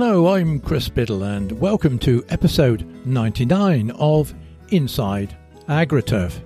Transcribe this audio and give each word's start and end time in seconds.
Hello, 0.00 0.28
I'm 0.28 0.60
Chris 0.60 0.88
Biddle, 0.88 1.24
and 1.24 1.50
welcome 1.60 1.98
to 1.98 2.24
episode 2.28 2.86
99 3.04 3.90
of 3.98 4.32
Inside 4.68 5.36
AgriTurf. 5.68 6.40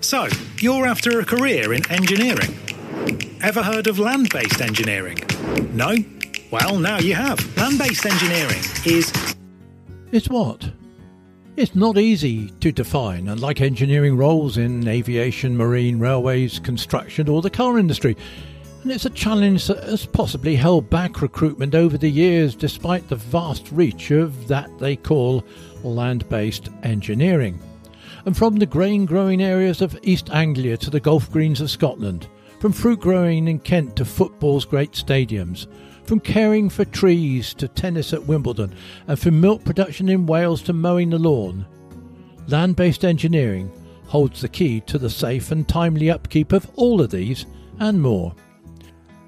So, 0.00 0.26
you're 0.58 0.84
after 0.84 1.20
a 1.20 1.24
career 1.24 1.72
in 1.72 1.88
engineering? 1.92 2.58
Ever 3.40 3.62
heard 3.62 3.86
of 3.86 4.00
land 4.00 4.30
based 4.30 4.60
engineering? 4.60 5.18
No? 5.72 5.94
Well, 6.50 6.76
now 6.80 6.98
you 6.98 7.14
have. 7.14 7.56
Land 7.56 7.78
based 7.78 8.04
engineering 8.04 8.64
is. 8.84 9.12
It's 10.10 10.28
what? 10.28 10.68
It's 11.58 11.74
not 11.74 11.98
easy 11.98 12.50
to 12.60 12.70
define, 12.70 13.26
unlike 13.26 13.60
engineering 13.60 14.16
roles 14.16 14.56
in 14.58 14.86
aviation, 14.86 15.56
marine, 15.56 15.98
railways, 15.98 16.60
construction, 16.60 17.28
or 17.28 17.42
the 17.42 17.50
car 17.50 17.80
industry. 17.80 18.16
And 18.84 18.92
it's 18.92 19.06
a 19.06 19.10
challenge 19.10 19.66
that 19.66 19.82
has 19.82 20.06
possibly 20.06 20.54
held 20.54 20.88
back 20.88 21.20
recruitment 21.20 21.74
over 21.74 21.98
the 21.98 22.08
years 22.08 22.54
despite 22.54 23.08
the 23.08 23.16
vast 23.16 23.72
reach 23.72 24.12
of 24.12 24.46
that 24.46 24.70
they 24.78 24.94
call 24.94 25.44
land 25.82 26.28
based 26.28 26.68
engineering 26.84 27.60
and 28.24 28.36
from 28.36 28.56
the 28.56 28.66
grain 28.66 29.04
growing 29.04 29.42
areas 29.42 29.82
of 29.82 29.98
East 30.02 30.30
Anglia 30.30 30.76
to 30.76 30.90
the 30.90 31.00
golf 31.00 31.28
Greens 31.32 31.60
of 31.60 31.70
Scotland, 31.70 32.28
from 32.60 32.72
fruit 32.72 33.00
growing 33.00 33.48
in 33.48 33.58
Kent 33.58 33.96
to 33.96 34.04
football's 34.04 34.64
great 34.64 34.92
stadiums, 34.92 35.66
from 36.08 36.20
caring 36.20 36.70
for 36.70 36.86
trees 36.86 37.52
to 37.52 37.68
tennis 37.68 38.14
at 38.14 38.24
Wimbledon, 38.24 38.74
and 39.08 39.18
from 39.18 39.38
milk 39.42 39.62
production 39.62 40.08
in 40.08 40.24
Wales 40.24 40.62
to 40.62 40.72
mowing 40.72 41.10
the 41.10 41.18
lawn. 41.18 41.66
Land 42.46 42.76
based 42.76 43.04
engineering 43.04 43.70
holds 44.06 44.40
the 44.40 44.48
key 44.48 44.80
to 44.80 44.96
the 44.96 45.10
safe 45.10 45.50
and 45.50 45.68
timely 45.68 46.10
upkeep 46.10 46.52
of 46.52 46.66
all 46.76 47.02
of 47.02 47.10
these 47.10 47.44
and 47.78 48.00
more. 48.00 48.34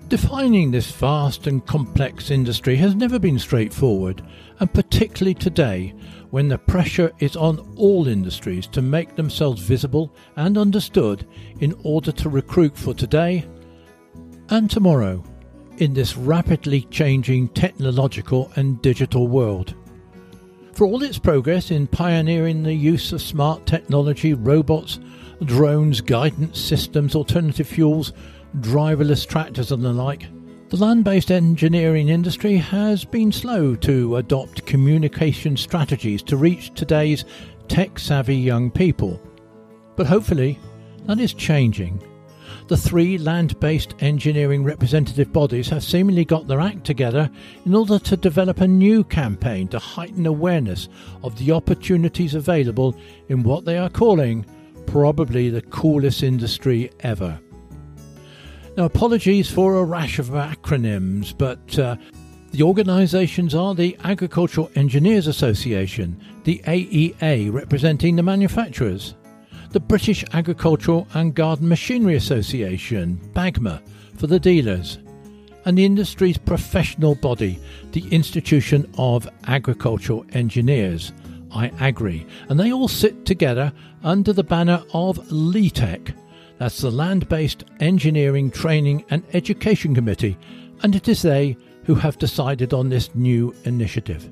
Defining 0.09 0.71
this 0.71 0.91
vast 0.91 1.47
and 1.47 1.67
complex 1.67 2.31
industry 2.31 2.77
has 2.77 2.95
never 2.95 3.19
been 3.19 3.39
straightforward, 3.39 4.23
and 4.59 4.73
particularly 4.73 5.35
today, 5.35 5.95
when 6.31 6.49
the 6.49 6.57
pressure 6.57 7.13
is 7.19 7.37
on 7.37 7.59
all 7.77 8.09
industries 8.09 8.67
to 8.69 8.81
make 8.81 9.17
themselves 9.17 9.61
visible 9.61 10.17
and 10.37 10.57
understood 10.57 11.27
in 11.61 11.79
order 11.83 12.11
to 12.11 12.31
recruit 12.31 12.75
for 12.75 12.95
today 12.95 13.45
and 14.49 14.71
tomorrow 14.71 15.23
in 15.81 15.95
this 15.95 16.17
rapidly 16.17 16.83
changing 16.91 17.49
technological 17.49 18.53
and 18.57 18.81
digital 18.83 19.29
world. 19.29 19.75
For 20.75 20.87
all 20.87 21.03
its 21.03 21.19
progress 21.19 21.71
in 21.71 21.87
pioneering 21.87 22.63
the 22.63 22.73
use 22.73 23.13
of 23.13 23.21
smart 23.21 23.67
technology, 23.67 24.35
robots, 24.35 25.01
drones, 25.45 26.01
guidance 26.01 26.61
systems, 26.61 27.15
alternative 27.15 27.67
fuels, 27.67 28.13
driverless 28.59 29.27
tractors, 29.27 29.73
and 29.73 29.83
the 29.83 29.93
like, 29.93 30.27
the 30.69 30.77
land 30.77 31.05
based 31.05 31.33
engineering 31.33 32.11
industry 32.11 32.57
has 32.57 33.05
been 33.05 33.33
slow 33.33 33.75
to 33.77 34.17
adopt 34.17 34.67
communication 34.67 35.57
strategies 35.57 36.23
to 36.23 36.37
reach 36.37 36.73
today's 36.75 37.25
tech 37.69 37.99
savvy 37.99 38.37
young 38.37 38.71
people. 38.71 39.21
But 39.97 40.07
hopefully, 40.07 40.59
that 41.07 41.19
is 41.19 41.35
changing. 41.35 42.03
The 42.71 42.77
three 42.77 43.19
land 43.19 43.59
based 43.59 43.97
engineering 43.99 44.63
representative 44.63 45.33
bodies 45.33 45.69
have 45.71 45.83
seemingly 45.83 46.25
got 46.25 46.47
their 46.47 46.61
act 46.61 46.85
together 46.85 47.29
in 47.67 47.75
order 47.75 47.99
to 47.99 48.17
develop 48.17 48.61
a 48.61 48.69
new 48.69 49.03
campaign 49.03 49.67
to 49.71 49.81
heighten 49.81 50.25
awareness 50.25 50.89
of 51.25 51.37
the 51.37 51.51
opportunities 51.51 52.37
available 52.37 52.95
in 53.29 53.43
what 53.43 53.65
they 53.65 53.77
are 53.77 53.91
calling 53.91 54.47
probably 54.87 55.51
the 55.51 55.63
coolest 55.63 56.23
industry 56.23 56.93
ever. 57.01 57.41
Now, 58.77 58.85
apologies 58.85 59.51
for 59.51 59.75
a 59.75 59.85
rash 59.85 60.21
of 60.21 60.29
acronyms, 60.29 61.37
but 61.37 61.77
uh, 61.77 61.97
the 62.53 62.63
organisations 62.63 63.53
are 63.53 63.75
the 63.75 63.97
Agricultural 64.05 64.71
Engineers 64.77 65.27
Association, 65.27 66.23
the 66.45 66.61
AEA 66.67 67.53
representing 67.53 68.15
the 68.15 68.23
manufacturers, 68.23 69.17
the 69.71 69.81
British 69.81 70.25
Agricultural 70.33 71.07
and 71.15 71.35
Garden 71.35 71.69
Machinery 71.69 72.17
Association, 72.17 73.21
BAGMA, 73.35 73.81
for 74.17 74.27
the 74.27 74.41
dealers, 74.41 74.99
and 75.65 75.79
the 75.79 75.85
industry's 75.85 76.39
professional 76.39 77.15
body, 77.15 77.59
the 77.93 78.07
Institution 78.11 78.91
of 78.99 79.29
Agricultural 79.47 80.27
Engineers, 80.33 81.13
IAgrE, 81.51 82.27
and 82.49 82.59
they 82.59 82.73
all 82.73 82.89
sit 82.89 83.25
together 83.25 83.73
under 84.03 84.33
the 84.33 84.45
banner 84.45 84.83
of 84.93 85.19
LETEC, 85.29 86.15
that's 86.59 86.81
the 86.83 86.91
Land 86.91 87.29
Based 87.29 87.65
Engineering 87.81 88.51
Training 88.51 89.05
and 89.09 89.23
Education 89.33 89.95
Committee, 89.95 90.37
and 90.83 90.95
it 90.95 91.09
is 91.09 91.23
they 91.23 91.57
who 91.85 91.95
have 91.95 92.19
decided 92.19 92.75
on 92.75 92.89
this 92.89 93.15
new 93.15 93.55
initiative. 93.65 94.31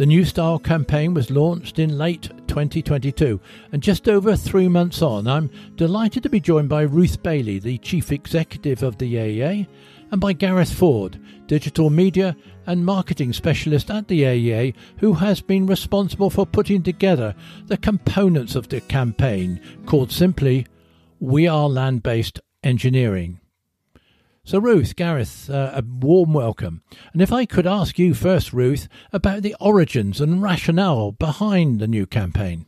The 0.00 0.06
New 0.06 0.24
Style 0.24 0.58
campaign 0.58 1.12
was 1.12 1.30
launched 1.30 1.78
in 1.78 1.98
late 1.98 2.30
2022, 2.46 3.38
and 3.70 3.82
just 3.82 4.08
over 4.08 4.34
three 4.34 4.66
months 4.66 5.02
on, 5.02 5.26
I'm 5.26 5.50
delighted 5.76 6.22
to 6.22 6.30
be 6.30 6.40
joined 6.40 6.70
by 6.70 6.84
Ruth 6.84 7.22
Bailey, 7.22 7.58
the 7.58 7.76
Chief 7.76 8.10
Executive 8.10 8.82
of 8.82 8.96
the 8.96 9.16
AEA, 9.16 9.66
and 10.10 10.18
by 10.18 10.32
Gareth 10.32 10.72
Ford, 10.72 11.20
Digital 11.46 11.90
Media 11.90 12.34
and 12.64 12.82
Marketing 12.82 13.34
Specialist 13.34 13.90
at 13.90 14.08
the 14.08 14.22
AEA, 14.22 14.74
who 15.00 15.12
has 15.12 15.42
been 15.42 15.66
responsible 15.66 16.30
for 16.30 16.46
putting 16.46 16.82
together 16.82 17.34
the 17.66 17.76
components 17.76 18.54
of 18.54 18.70
the 18.70 18.80
campaign, 18.80 19.60
called 19.84 20.10
simply 20.10 20.66
we 21.18 21.46
are 21.46 21.68
land 21.68 22.02
based 22.02 22.40
engineering. 22.64 23.39
So, 24.42 24.58
Ruth, 24.58 24.96
Gareth, 24.96 25.50
uh, 25.50 25.72
a 25.74 25.82
warm 25.86 26.32
welcome. 26.32 26.82
And 27.12 27.20
if 27.20 27.30
I 27.30 27.44
could 27.44 27.66
ask 27.66 27.98
you 27.98 28.14
first, 28.14 28.52
Ruth, 28.52 28.88
about 29.12 29.42
the 29.42 29.54
origins 29.60 30.20
and 30.20 30.42
rationale 30.42 31.12
behind 31.12 31.78
the 31.78 31.86
new 31.86 32.06
campaign. 32.06 32.64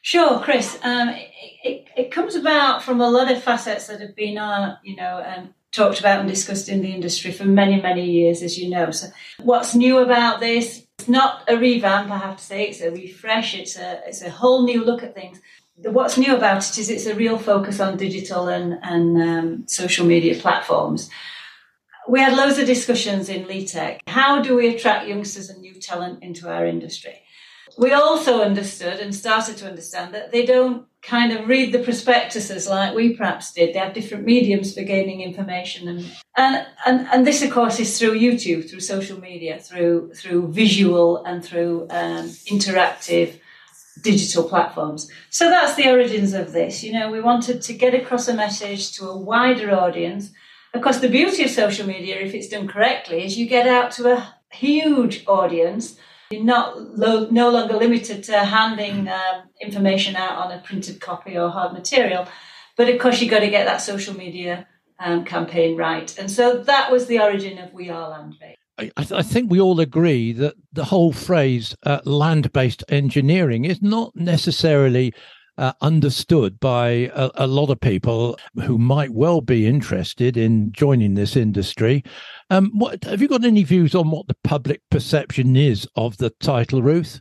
Sure, 0.00 0.38
Chris. 0.38 0.78
Um, 0.84 1.08
it, 1.08 1.30
it, 1.64 1.88
it, 1.96 2.10
comes 2.12 2.36
about 2.36 2.84
from 2.84 3.00
a 3.00 3.10
lot 3.10 3.30
of 3.30 3.42
facets 3.42 3.88
that 3.88 4.00
have 4.00 4.14
been, 4.14 4.38
uh, 4.38 4.76
you 4.84 4.94
know, 4.94 5.24
um, 5.26 5.52
talked 5.72 5.98
about 5.98 6.20
and 6.20 6.28
discussed 6.28 6.68
in 6.68 6.82
the 6.82 6.94
industry 6.94 7.32
for 7.32 7.44
many, 7.44 7.80
many 7.82 8.08
years, 8.08 8.40
as 8.40 8.56
you 8.56 8.70
know. 8.70 8.92
So, 8.92 9.08
what's 9.42 9.74
new 9.74 9.98
about 9.98 10.38
this? 10.38 10.86
It's 11.00 11.08
not 11.08 11.42
a 11.48 11.58
revamp, 11.58 12.12
I 12.12 12.18
have 12.18 12.36
to 12.36 12.44
say. 12.44 12.68
It's 12.68 12.80
a 12.80 12.92
refresh. 12.92 13.54
It's 13.54 13.76
a 13.76 14.02
it's 14.06 14.22
a 14.22 14.30
whole 14.30 14.64
new 14.64 14.84
look 14.84 15.02
at 15.02 15.16
things 15.16 15.40
what's 15.82 16.16
new 16.16 16.34
about 16.34 16.68
it 16.68 16.78
is 16.78 16.88
it's 16.88 17.06
a 17.06 17.14
real 17.14 17.38
focus 17.38 17.80
on 17.80 17.96
digital 17.96 18.48
and, 18.48 18.78
and 18.82 19.22
um, 19.22 19.68
social 19.68 20.06
media 20.06 20.34
platforms. 20.34 21.10
We 22.08 22.20
had 22.20 22.36
loads 22.36 22.58
of 22.58 22.66
discussions 22.66 23.28
in 23.28 23.44
LETEC. 23.44 23.98
How 24.06 24.40
do 24.40 24.54
we 24.54 24.74
attract 24.74 25.08
youngsters 25.08 25.50
and 25.50 25.60
new 25.60 25.74
talent 25.74 26.22
into 26.22 26.48
our 26.48 26.64
industry? 26.64 27.20
We 27.76 27.92
also 27.92 28.42
understood 28.42 29.00
and 29.00 29.14
started 29.14 29.56
to 29.58 29.68
understand 29.68 30.14
that 30.14 30.30
they 30.30 30.46
don't 30.46 30.86
kind 31.02 31.32
of 31.32 31.48
read 31.48 31.72
the 31.72 31.80
prospectuses 31.80 32.68
like 32.68 32.94
we 32.94 33.14
perhaps 33.14 33.52
did. 33.52 33.74
They 33.74 33.78
have 33.80 33.92
different 33.92 34.24
mediums 34.24 34.72
for 34.72 34.82
gaining 34.82 35.20
information, 35.20 35.88
and 35.88 36.10
and 36.36 36.66
and, 36.86 37.08
and 37.12 37.26
this, 37.26 37.42
of 37.42 37.50
course, 37.50 37.78
is 37.78 37.98
through 37.98 38.18
YouTube, 38.18 38.70
through 38.70 38.80
social 38.80 39.20
media, 39.20 39.58
through 39.58 40.14
through 40.14 40.52
visual 40.52 41.22
and 41.24 41.44
through 41.44 41.88
um, 41.90 42.28
interactive 42.46 43.40
digital 44.06 44.44
platforms. 44.52 45.10
So 45.30 45.50
that's 45.50 45.74
the 45.74 45.90
origins 45.90 46.32
of 46.32 46.52
this. 46.52 46.84
You 46.84 46.92
know, 46.92 47.10
we 47.10 47.20
wanted 47.20 47.60
to 47.62 47.72
get 47.82 47.94
across 48.00 48.28
a 48.28 48.34
message 48.34 48.92
to 48.96 49.08
a 49.08 49.16
wider 49.16 49.70
audience. 49.84 50.30
Of 50.74 50.80
course, 50.82 51.00
the 51.00 51.16
beauty 51.18 51.42
of 51.44 51.50
social 51.50 51.86
media, 51.86 52.16
if 52.20 52.32
it's 52.34 52.48
done 52.48 52.68
correctly, 52.68 53.24
is 53.24 53.36
you 53.36 53.46
get 53.46 53.66
out 53.66 53.90
to 53.96 54.02
a 54.14 54.34
huge 54.50 55.24
audience. 55.26 55.84
You're 56.30 56.44
not 56.56 56.68
lo- 57.04 57.28
no 57.30 57.50
longer 57.50 57.76
limited 57.76 58.22
to 58.24 58.38
handing 58.58 59.08
um, 59.08 59.36
information 59.60 60.14
out 60.16 60.36
on 60.42 60.52
a 60.52 60.60
printed 60.60 61.00
copy 61.00 61.36
or 61.36 61.50
hard 61.50 61.72
material, 61.72 62.28
but 62.76 62.88
of 62.88 62.98
course 63.00 63.20
you've 63.20 63.34
got 63.36 63.40
to 63.40 63.50
get 63.56 63.66
that 63.66 63.80
social 63.90 64.14
media 64.14 64.66
um, 64.98 65.24
campaign 65.24 65.76
right. 65.76 66.16
And 66.18 66.30
so 66.30 66.44
that 66.62 66.92
was 66.92 67.06
the 67.06 67.20
origin 67.20 67.58
of 67.58 67.72
We 67.72 67.90
Are 67.90 68.08
Land 68.10 68.36
Based. 68.40 68.65
I, 68.78 68.90
I, 68.96 69.22
think 69.22 69.50
we 69.50 69.60
all 69.60 69.80
agree 69.80 70.32
that 70.32 70.54
the 70.72 70.84
whole 70.84 71.12
phrase 71.12 71.74
uh, 71.84 72.00
land 72.04 72.52
based 72.52 72.84
engineering 72.88 73.64
is 73.64 73.80
not 73.80 74.14
necessarily 74.14 75.14
uh, 75.58 75.72
understood 75.80 76.60
by 76.60 77.10
a, 77.14 77.30
a, 77.36 77.46
lot 77.46 77.70
of 77.70 77.80
people 77.80 78.38
who 78.62 78.76
might 78.76 79.10
well 79.10 79.40
be 79.40 79.66
interested 79.66 80.36
in 80.36 80.72
joining 80.72 81.14
this 81.14 81.36
industry. 81.36 82.04
Um, 82.50 82.70
what, 82.74 83.04
have 83.04 83.22
you 83.22 83.28
got 83.28 83.44
any 83.44 83.62
views 83.62 83.94
on 83.94 84.10
what 84.10 84.28
the 84.28 84.36
public 84.44 84.82
perception 84.90 85.56
is 85.56 85.88
of 85.96 86.18
the 86.18 86.30
title, 86.40 86.82
Ruth? 86.82 87.20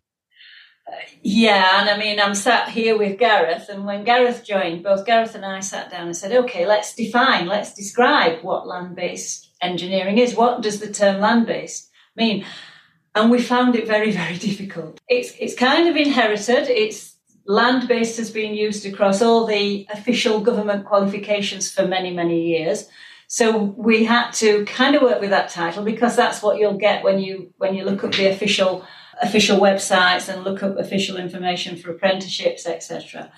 Yeah, 1.21 1.81
and 1.81 1.89
I 1.89 1.97
mean, 1.97 2.19
I'm 2.19 2.35
sat 2.35 2.69
here 2.69 2.97
with 2.97 3.17
Gareth, 3.17 3.69
and 3.69 3.85
when 3.85 4.03
Gareth 4.03 4.43
joined, 4.45 4.83
both 4.83 5.05
Gareth 5.05 5.33
and 5.33 5.45
I 5.45 5.59
sat 5.61 5.89
down 5.89 6.07
and 6.07 6.15
said, 6.15 6.31
okay, 6.31 6.67
let's 6.67 6.93
define, 6.93 7.47
let's 7.47 7.73
describe 7.73 8.43
what 8.43 8.67
land 8.67 8.95
based 8.95 9.44
engineering 9.65 10.17
is. 10.17 10.35
What 10.35 10.61
does 10.61 10.79
the 10.79 10.91
term 10.91 11.19
land 11.19 11.45
based 11.47 11.89
mean? 12.15 12.45
And 13.13 13.31
we 13.31 13.41
found 13.41 13.75
it 13.75 13.87
very, 13.87 14.11
very 14.23 14.37
difficult. 14.37 14.99
It's, 15.07 15.33
it's 15.39 15.55
kind 15.55 15.87
of 15.87 15.95
inherited, 15.95 16.69
it's 16.69 17.15
land 17.45 17.87
based 17.87 18.17
has 18.17 18.31
been 18.31 18.55
used 18.55 18.85
across 18.85 19.21
all 19.21 19.45
the 19.45 19.87
official 19.93 20.39
government 20.39 20.85
qualifications 20.85 21.71
for 21.71 21.87
many, 21.87 22.11
many 22.11 22.41
years. 22.41 22.87
So 23.27 23.57
we 23.57 24.05
had 24.05 24.31
to 24.33 24.65
kind 24.65 24.95
of 24.95 25.01
work 25.01 25.19
with 25.19 25.31
that 25.31 25.49
title 25.49 25.83
because 25.83 26.15
that's 26.15 26.41
what 26.43 26.57
you'll 26.57 26.77
get 26.77 27.03
when 27.03 27.19
you 27.19 27.53
when 27.57 27.75
you 27.75 27.83
look 27.83 28.03
up 28.03 28.13
the 28.13 28.27
official 28.27 28.85
official 29.21 29.59
websites 29.59 30.31
and 30.31 30.43
look 30.43 30.61
up 30.61 30.77
official 30.77 31.17
information 31.17 31.77
for 31.77 31.91
apprenticeships, 31.91 32.67
etc. 32.67 33.31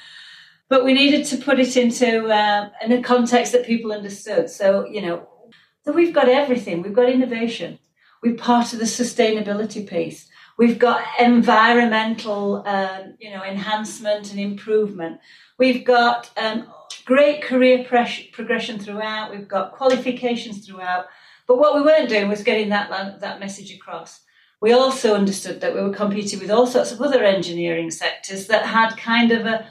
But 0.69 0.83
we 0.83 0.93
needed 0.93 1.25
to 1.27 1.37
put 1.37 1.59
it 1.59 1.77
into 1.77 2.27
uh, 2.27 2.69
in 2.83 2.91
a 2.91 3.01
context 3.01 3.53
that 3.53 3.65
people 3.65 3.93
understood. 3.93 4.49
So 4.49 4.85
you 4.85 5.01
know, 5.01 5.27
that 5.87 5.95
we've 5.95 6.13
got 6.13 6.27
everything. 6.27 6.81
We've 6.81 6.93
got 6.93 7.09
innovation. 7.09 7.79
We're 8.21 8.35
part 8.35 8.73
of 8.73 8.79
the 8.79 8.85
sustainability 8.85 9.87
piece. 9.87 10.27
We've 10.57 10.77
got 10.77 11.01
environmental, 11.17 12.67
um, 12.67 13.15
you 13.19 13.31
know, 13.31 13.41
enhancement 13.41 14.31
and 14.31 14.39
improvement. 14.39 15.21
We've 15.57 15.85
got 15.85 16.29
um, 16.35 16.67
great 17.05 17.41
career 17.41 17.85
progression 17.85 18.79
throughout. 18.79 19.31
We've 19.31 19.47
got 19.47 19.71
qualifications 19.71 20.67
throughout. 20.67 21.05
But 21.47 21.57
what 21.57 21.73
we 21.73 21.81
weren't 21.81 22.09
doing 22.09 22.27
was 22.27 22.43
getting 22.43 22.67
that 22.69 23.21
that 23.21 23.39
message 23.39 23.73
across. 23.73 24.19
We 24.59 24.73
also 24.73 25.15
understood 25.15 25.61
that 25.61 25.73
we 25.73 25.81
were 25.81 25.93
competing 25.93 26.39
with 26.39 26.51
all 26.51 26.67
sorts 26.67 26.91
of 26.91 27.01
other 27.01 27.23
engineering 27.23 27.91
sectors 27.91 28.47
that 28.47 28.65
had 28.65 28.97
kind 28.97 29.31
of 29.31 29.45
a 29.45 29.65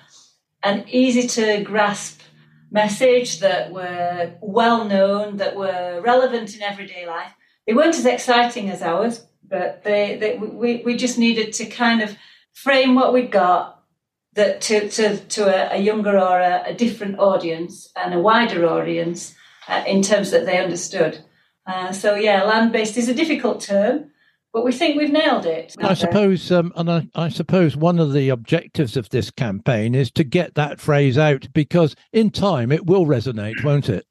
an 0.62 0.86
easy 0.88 1.28
to 1.28 1.62
grasp 1.62 2.22
message 2.70 3.40
that 3.40 3.72
were 3.72 4.34
well 4.40 4.84
known, 4.84 5.36
that 5.38 5.56
were 5.56 6.00
relevant 6.04 6.54
in 6.54 6.62
everyday 6.62 7.06
life. 7.06 7.32
They 7.66 7.74
weren't 7.74 7.96
as 7.96 8.06
exciting 8.06 8.70
as 8.70 8.82
ours, 8.82 9.26
but 9.48 9.82
they, 9.84 10.16
they 10.16 10.38
we, 10.38 10.82
we 10.84 10.96
just 10.96 11.18
needed 11.18 11.52
to 11.54 11.66
kind 11.66 12.02
of 12.02 12.16
frame 12.52 12.94
what 12.94 13.12
we'd 13.12 13.30
got 13.30 13.82
that 14.34 14.60
to, 14.60 14.88
to, 14.88 15.16
to 15.16 15.72
a, 15.74 15.78
a 15.78 15.80
younger 15.80 16.18
or 16.18 16.40
a, 16.40 16.64
a, 16.66 16.74
different 16.74 17.18
audience 17.18 17.90
and 17.96 18.14
a 18.14 18.20
wider 18.20 18.66
audience 18.66 19.34
uh, 19.66 19.82
in 19.86 20.02
terms 20.02 20.30
that 20.30 20.44
they 20.44 20.62
understood. 20.62 21.18
Uh, 21.66 21.90
so 21.90 22.14
yeah, 22.14 22.44
land 22.44 22.70
based 22.70 22.96
is 22.96 23.08
a 23.08 23.14
difficult 23.14 23.60
term, 23.60 24.10
but 24.56 24.64
we 24.64 24.72
think 24.72 24.96
we've 24.96 25.12
nailed 25.12 25.44
it. 25.44 25.76
I 25.82 25.92
suppose, 25.92 26.50
um, 26.50 26.72
and 26.76 26.90
I, 26.90 27.06
I, 27.14 27.28
suppose 27.28 27.76
one 27.76 27.98
of 27.98 28.14
the 28.14 28.30
objectives 28.30 28.96
of 28.96 29.10
this 29.10 29.30
campaign 29.30 29.94
is 29.94 30.10
to 30.12 30.24
get 30.24 30.54
that 30.54 30.80
phrase 30.80 31.18
out 31.18 31.46
because 31.52 31.94
in 32.10 32.30
time 32.30 32.72
it 32.72 32.86
will 32.86 33.04
resonate, 33.04 33.62
won't 33.62 33.90
it? 33.90 34.06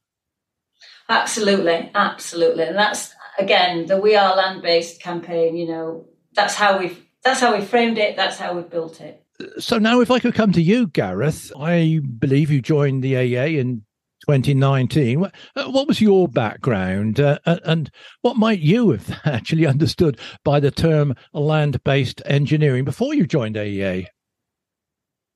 Absolutely, 1.10 1.90
absolutely, 1.96 2.66
and 2.66 2.76
that's 2.76 3.16
again, 3.40 3.88
the 3.88 4.00
We 4.00 4.16
Are 4.16 4.36
Land 4.36 4.62
Based 4.62 5.02
campaign, 5.02 5.58
you 5.58 5.68
know, 5.68 6.06
that's 6.36 6.54
how 6.54 6.78
we've 6.78 7.04
that's 7.24 7.40
how 7.40 7.58
we 7.58 7.66
framed 7.66 7.98
it, 7.98 8.16
that's 8.16 8.38
how 8.38 8.54
we've 8.54 8.70
built 8.70 9.02
it. 9.02 9.26
So 9.58 9.80
now 9.80 10.00
if 10.02 10.12
I 10.12 10.20
could 10.20 10.36
come 10.36 10.52
to 10.52 10.62
you, 10.62 10.86
Gareth, 10.86 11.52
I 11.60 12.02
believe 12.20 12.52
you 12.52 12.62
joined 12.62 13.04
the 13.04 13.14
AEA 13.14 13.58
in 13.58 13.82
2019. 14.26 15.20
What, 15.20 15.36
uh, 15.56 15.66
what 15.66 15.88
was 15.88 16.02
your 16.02 16.28
background 16.28 17.20
uh, 17.20 17.38
and 17.46 17.92
what 18.22 18.38
might 18.38 18.60
you 18.60 18.92
have 18.92 19.20
actually 19.26 19.68
understood 19.68 20.20
by 20.44 20.60
the 20.60 20.72
term 20.72 21.16
land 21.34 21.84
based 21.84 22.22
engineering 22.26 22.86
before 22.86 23.14
you 23.14 23.28
joined 23.28 23.56
AEA? 23.56 24.08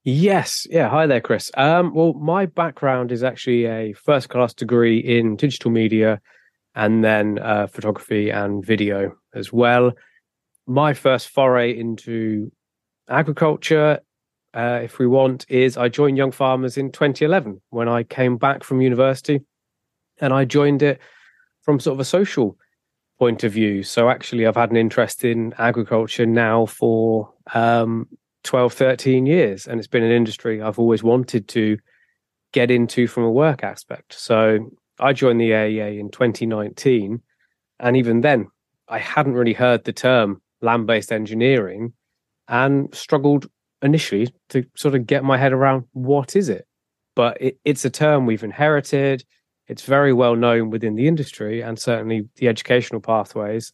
Yes. 0.03 0.65
Yeah. 0.71 0.89
Hi 0.89 1.05
there, 1.05 1.21
Chris. 1.21 1.51
Um, 1.55 1.93
well, 1.93 2.13
my 2.13 2.47
background 2.47 3.11
is 3.11 3.23
actually 3.23 3.65
a 3.65 3.93
first 3.93 4.29
class 4.29 4.53
degree 4.53 4.97
in 4.97 5.35
digital 5.35 5.69
media 5.69 6.19
and 6.73 7.03
then 7.03 7.37
uh, 7.39 7.67
photography 7.67 8.31
and 8.31 8.65
video 8.65 9.15
as 9.35 9.53
well. 9.53 9.91
My 10.65 10.93
first 10.93 11.29
foray 11.29 11.77
into 11.77 12.51
agriculture, 13.07 13.99
uh, 14.53 14.79
if 14.83 14.99
we 14.99 15.07
want, 15.07 15.45
is 15.49 15.77
I 15.77 15.89
joined 15.89 16.17
Young 16.17 16.31
Farmers 16.31 16.77
in 16.77 16.91
2011 16.91 17.61
when 17.69 17.87
I 17.87 18.03
came 18.03 18.37
back 18.37 18.63
from 18.63 18.81
university, 18.81 19.41
and 20.19 20.33
I 20.33 20.45
joined 20.45 20.81
it 20.81 20.99
from 21.61 21.79
sort 21.79 21.95
of 21.95 21.99
a 21.99 22.05
social 22.05 22.57
point 23.19 23.43
of 23.43 23.51
view. 23.51 23.83
So 23.83 24.09
actually, 24.09 24.47
I've 24.47 24.55
had 24.55 24.71
an 24.71 24.77
interest 24.77 25.23
in 25.23 25.53
agriculture 25.57 26.25
now 26.25 26.65
for 26.65 27.31
um, 27.53 28.07
12, 28.43 28.73
13 28.73 29.25
years, 29.25 29.67
and 29.67 29.79
it's 29.79 29.87
been 29.87 30.03
an 30.03 30.11
industry 30.11 30.61
I've 30.61 30.79
always 30.79 31.03
wanted 31.03 31.47
to 31.49 31.77
get 32.51 32.71
into 32.71 33.07
from 33.07 33.23
a 33.23 33.31
work 33.31 33.63
aspect. 33.63 34.13
So 34.13 34.71
I 34.99 35.13
joined 35.13 35.39
the 35.39 35.51
AEA 35.51 35.99
in 35.99 36.09
2019, 36.09 37.21
and 37.79 37.97
even 37.97 38.21
then, 38.21 38.47
I 38.87 38.97
hadn't 38.97 39.33
really 39.33 39.53
heard 39.53 39.83
the 39.83 39.93
term 39.93 40.41
land 40.61 40.87
based 40.87 41.11
engineering 41.11 41.93
and 42.47 42.93
struggled 42.95 43.47
initially 43.81 44.33
to 44.49 44.65
sort 44.75 44.95
of 44.95 45.07
get 45.07 45.23
my 45.23 45.37
head 45.37 45.53
around 45.53 45.85
what 45.93 46.35
is 46.35 46.49
it. 46.49 46.67
But 47.15 47.41
it, 47.41 47.59
it's 47.65 47.85
a 47.85 47.89
term 47.89 48.25
we've 48.25 48.43
inherited. 48.43 49.23
It's 49.67 49.83
very 49.83 50.13
well 50.13 50.35
known 50.35 50.69
within 50.69 50.95
the 50.95 51.07
industry 51.07 51.61
and 51.61 51.77
certainly 51.77 52.27
the 52.37 52.47
educational 52.47 53.01
pathways. 53.01 53.71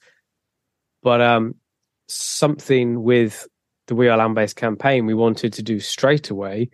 But 1.01 1.21
um, 1.21 1.55
something 2.07 3.03
with 3.03 3.47
the 3.87 3.95
We 3.95 4.09
Are 4.09 4.17
Land 4.17 4.35
Based 4.35 4.55
campaign 4.55 5.05
we 5.05 5.13
wanted 5.13 5.53
to 5.53 5.63
do 5.63 5.79
straight 5.79 6.29
away 6.29 6.69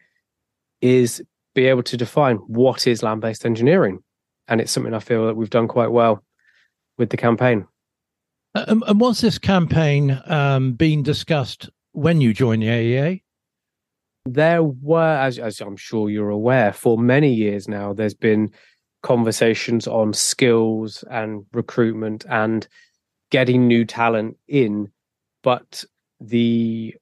is 0.82 1.22
be 1.54 1.68
able 1.68 1.84
to 1.84 1.98
define 1.98 2.38
what 2.38 2.88
is 2.88 3.04
land 3.04 3.22
based 3.22 3.46
engineering 3.46 4.00
and 4.48 4.60
it's 4.60 4.72
something 4.72 4.94
I 4.94 5.00
feel 5.00 5.28
that 5.28 5.36
we've 5.36 5.50
done 5.50 5.68
quite 5.68 5.92
well 5.92 6.24
with 6.98 7.10
the 7.10 7.18
campaign. 7.18 7.68
Um, 8.54 8.84
and 8.86 9.00
was 9.00 9.22
this 9.22 9.38
campaign 9.38 10.22
um, 10.26 10.74
being 10.74 11.04
discussed 11.04 11.70
when 11.94 12.22
you 12.22 12.34
joined 12.34 12.64
the 12.64 12.68
AEA? 12.68 13.22
There 14.26 14.64
were, 14.64 15.18
as, 15.18 15.40
as 15.40 15.62
I'm 15.62 15.78
sure 15.78 16.10
you're 16.10 16.30
aware, 16.30 16.74
for 16.74 16.98
many 16.98 17.34
years 17.34 17.68
now, 17.68 17.94
there's 17.94 18.14
been 18.14 18.52
conversations 19.02 19.88
on 19.88 20.14
skills 20.14 21.04
and 21.10 21.46
recruitment 21.54 22.26
and 22.30 22.68
getting 23.32 23.68
new 23.68 23.84
talent 23.86 24.38
in. 24.48 24.92
But 25.44 25.84
the 26.20 26.96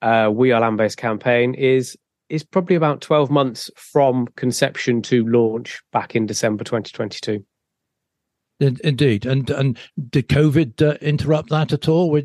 uh, 0.00 0.30
We 0.32 0.52
Are 0.52 0.60
Land 0.60 0.76
Based 0.76 0.96
campaign 0.96 1.54
is 1.54 1.96
is 2.28 2.44
probably 2.44 2.76
about 2.76 3.00
12 3.00 3.28
months 3.28 3.68
from 3.74 4.28
conception 4.36 5.02
to 5.02 5.26
launch 5.26 5.82
back 5.90 6.14
in 6.14 6.26
December 6.26 6.62
2022. 6.62 7.44
Indeed. 8.60 9.26
And 9.26 9.50
and 9.50 9.78
did 10.10 10.28
COVID 10.28 10.80
uh, 10.80 10.98
interrupt 11.00 11.48
that 11.48 11.72
at 11.72 11.88
all? 11.88 12.16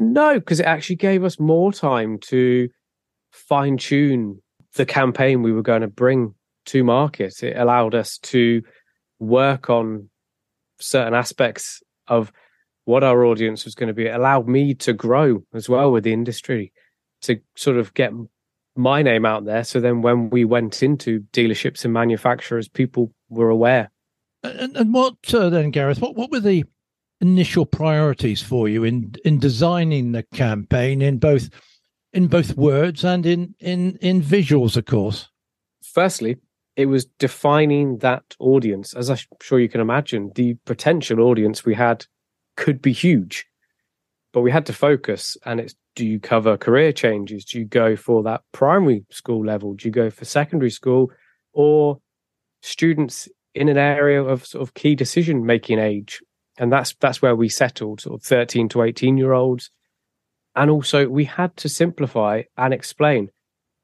No, 0.00 0.38
because 0.38 0.60
it 0.60 0.66
actually 0.66 0.96
gave 0.96 1.24
us 1.24 1.38
more 1.38 1.74
time 1.74 2.18
to 2.20 2.70
fine 3.32 3.76
tune 3.76 4.40
the 4.74 4.86
campaign 4.86 5.42
we 5.42 5.52
were 5.52 5.62
going 5.62 5.82
to 5.82 5.88
bring 5.88 6.34
to 6.64 6.82
market. 6.82 7.42
It 7.42 7.54
allowed 7.58 7.94
us 7.94 8.16
to 8.22 8.62
work 9.18 9.68
on 9.68 10.08
certain 10.80 11.12
aspects 11.12 11.82
of 12.08 12.32
what 12.86 13.04
our 13.04 13.26
audience 13.26 13.66
was 13.66 13.74
going 13.74 13.88
to 13.88 13.94
be. 13.94 14.06
It 14.06 14.14
allowed 14.14 14.48
me 14.48 14.72
to 14.76 14.94
grow 14.94 15.44
as 15.52 15.68
well 15.68 15.92
with 15.92 16.04
the 16.04 16.14
industry 16.14 16.72
to 17.22 17.38
sort 17.54 17.76
of 17.76 17.92
get 17.92 18.12
my 18.76 19.02
name 19.02 19.26
out 19.26 19.44
there. 19.44 19.64
So 19.64 19.80
then 19.80 20.00
when 20.00 20.30
we 20.30 20.46
went 20.46 20.82
into 20.82 21.20
dealerships 21.34 21.84
and 21.84 21.92
manufacturers, 21.92 22.68
people 22.68 23.12
were 23.28 23.50
aware. 23.50 23.90
And, 24.42 24.74
and 24.78 24.94
what 24.94 25.16
uh, 25.34 25.50
then, 25.50 25.70
Gareth? 25.70 26.00
What 26.00 26.16
what 26.16 26.30
were 26.30 26.40
the 26.40 26.64
initial 27.20 27.66
priorities 27.66 28.42
for 28.42 28.68
you 28.68 28.84
in 28.84 29.14
in 29.24 29.38
designing 29.38 30.12
the 30.12 30.22
campaign 30.34 31.02
in 31.02 31.18
both 31.18 31.50
in 32.12 32.26
both 32.26 32.56
words 32.56 33.04
and 33.04 33.26
in 33.26 33.54
in 33.60 33.96
in 34.00 34.22
visuals, 34.22 34.76
of 34.76 34.86
course? 34.86 35.28
Firstly, 35.82 36.36
it 36.76 36.86
was 36.86 37.04
defining 37.18 37.98
that 37.98 38.22
audience. 38.38 38.94
As 38.94 39.10
I'm 39.10 39.18
sure 39.40 39.60
you 39.60 39.68
can 39.68 39.80
imagine, 39.80 40.32
the 40.34 40.54
potential 40.64 41.20
audience 41.20 41.64
we 41.64 41.74
had 41.74 42.06
could 42.56 42.80
be 42.80 42.92
huge, 42.92 43.46
but 44.32 44.40
we 44.40 44.50
had 44.50 44.66
to 44.66 44.72
focus, 44.72 45.36
and 45.44 45.60
it's 45.60 45.74
do 45.96 46.06
you 46.06 46.20
cover 46.20 46.56
career 46.56 46.92
changes? 46.92 47.44
Do 47.44 47.58
you 47.58 47.64
go 47.64 47.96
for 47.96 48.22
that 48.22 48.42
primary 48.52 49.04
school 49.10 49.44
level? 49.44 49.74
Do 49.74 49.88
you 49.88 49.92
go 49.92 50.08
for 50.08 50.24
secondary 50.24 50.70
school 50.70 51.10
or 51.52 52.00
students 52.62 53.28
in 53.54 53.68
an 53.68 53.76
area 53.76 54.22
of 54.22 54.46
sort 54.46 54.62
of 54.62 54.74
key 54.74 54.94
decision 54.94 55.44
making 55.44 55.78
age? 55.78 56.20
And 56.60 56.70
that's 56.70 56.94
that's 57.00 57.22
where 57.22 57.34
we 57.34 57.48
settled, 57.48 58.02
sort 58.02 58.20
of 58.20 58.22
13 58.24 58.68
to 58.68 58.82
18 58.82 59.16
year 59.16 59.32
olds. 59.32 59.70
And 60.54 60.70
also 60.70 61.08
we 61.08 61.24
had 61.24 61.56
to 61.56 61.70
simplify 61.70 62.42
and 62.56 62.74
explain 62.74 63.30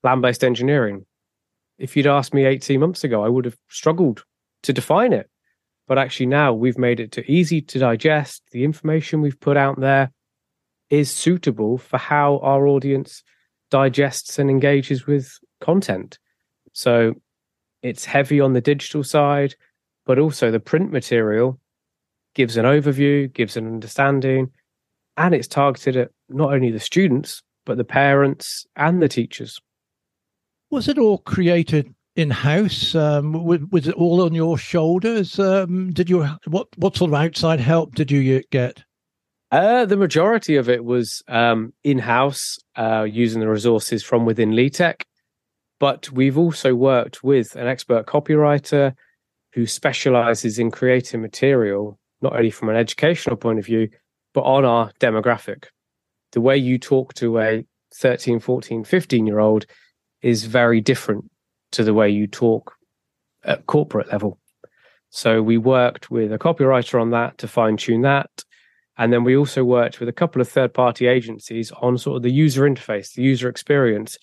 land-based 0.03 0.45
engineering. 0.45 1.07
If 1.79 1.97
you'd 1.97 2.07
asked 2.07 2.35
me 2.35 2.45
18 2.45 2.79
months 2.79 3.03
ago, 3.03 3.25
I 3.25 3.31
would 3.31 3.47
have 3.47 3.57
struggled 3.71 4.25
to 4.65 4.75
define 4.75 5.15
it. 5.15 5.31
But 5.89 5.97
actually 5.97 6.27
now 6.27 6.53
we've 6.53 6.77
made 6.77 7.01
it 7.01 7.13
to 7.13 7.33
easy 7.33 7.63
to 7.63 7.79
digest. 7.79 8.43
The 8.53 8.65
information 8.65 9.23
we've 9.23 9.41
put 9.41 9.57
out 9.57 9.81
there 9.81 10.13
is 10.91 11.11
suitable 11.11 11.79
for 11.79 11.97
how 11.97 12.41
our 12.41 12.67
audience 12.67 13.23
digests 13.71 14.39
and 14.39 14.51
engages 14.51 15.07
with 15.07 15.33
content. 15.63 16.19
So 16.75 17.15
it's 17.83 18.05
heavy 18.05 18.39
on 18.39 18.53
the 18.53 18.61
digital 18.61 19.03
side, 19.03 19.55
but 20.05 20.19
also 20.19 20.51
the 20.51 20.61
print 20.61 20.93
material 20.93 21.59
gives 22.37 22.57
an 22.57 22.67
overview, 22.67 23.33
gives 23.33 23.57
an 23.57 23.67
understanding, 23.67 24.53
and 25.17 25.35
it's 25.35 25.49
targeted 25.49 25.97
at 25.97 26.11
not 26.29 26.53
only 26.53 26.71
the 26.71 26.79
students, 26.79 27.43
but 27.65 27.79
the 27.79 27.85
parents 27.85 28.67
and 28.77 29.03
the 29.03 29.09
teachers. 29.09 29.59
Was 30.71 30.87
it 30.87 30.99
all 30.99 31.19
created 31.19 31.93
in 32.15 32.31
house? 32.31 32.95
Um, 32.95 33.33
was, 33.33 33.61
was, 33.73 33.89
it 33.89 33.95
all 33.95 34.23
on 34.23 34.35
your 34.35 34.59
shoulders? 34.59 35.39
Um, 35.41 35.93
did 35.93 36.11
you 36.11 36.29
what 36.47 36.69
what 36.77 36.97
sort 36.97 37.11
of 37.11 37.15
outside 37.15 37.59
help 37.59 37.95
did 37.95 38.11
you 38.11 38.43
get? 38.51 38.85
Uh, 39.51 39.87
the 39.87 39.97
majority 39.97 40.57
of 40.57 40.69
it 40.69 40.85
was 40.85 41.23
um, 41.29 41.73
in 41.85 41.99
house, 41.99 42.59
uh, 42.77 43.07
using 43.09 43.41
the 43.41 43.49
resources 43.49 44.03
from 44.03 44.27
within 44.27 44.51
LETEC. 44.51 45.03
But 45.79 46.11
we've 46.11 46.37
also 46.37 46.75
worked 46.75 47.23
with 47.23 47.55
an 47.55 47.67
expert 47.67 48.07
copywriter 48.07 48.95
who 49.53 49.67
specializes 49.67 50.59
in 50.59 50.71
creating 50.71 51.23
material, 51.23 51.99
not 52.27 52.37
only 52.37 52.51
from 52.51 52.69
an 52.69 52.77
educational 52.77 53.37
point 53.37 53.59
of 53.59 53.65
view, 53.65 53.89
but 54.35 54.41
on 54.43 54.65
our 54.65 54.91
demographic. 54.99 55.67
The 56.33 56.41
way 56.41 56.57
you 56.57 56.77
talk 56.77 57.15
to 57.15 57.39
a 57.39 57.65
13, 57.95 58.41
14, 58.41 58.83
15 58.83 59.27
year 59.27 59.39
old 59.39 59.67
is 60.23 60.45
very 60.45 60.81
different 60.81 61.31
to 61.73 61.85
the 61.85 61.95
way 61.95 62.11
you 62.11 62.27
talk 62.27 62.75
at 63.45 63.67
corporate 63.67 64.11
level. 64.11 64.39
So 65.11 65.41
we 65.41 65.57
worked 65.57 66.11
with 66.11 66.33
a 66.33 66.39
copywriter 66.39 67.01
on 67.01 67.11
that 67.11 67.39
to 67.39 67.49
fine 67.49 67.77
tune 67.77 68.03
that. 68.03 68.29
And 68.99 69.13
then 69.13 69.23
we 69.23 69.37
also 69.37 69.63
worked 69.63 70.01
with 70.01 70.09
a 70.09 70.13
couple 70.13 70.41
of 70.41 70.49
third 70.49 70.75
party 70.75 71.07
agencies 71.07 71.71
on 71.81 71.97
sort 71.97 72.17
of 72.17 72.23
the 72.23 72.33
user 72.33 72.63
interface, 72.63 73.13
the 73.15 73.23
user 73.23 73.49
experience 73.49 74.19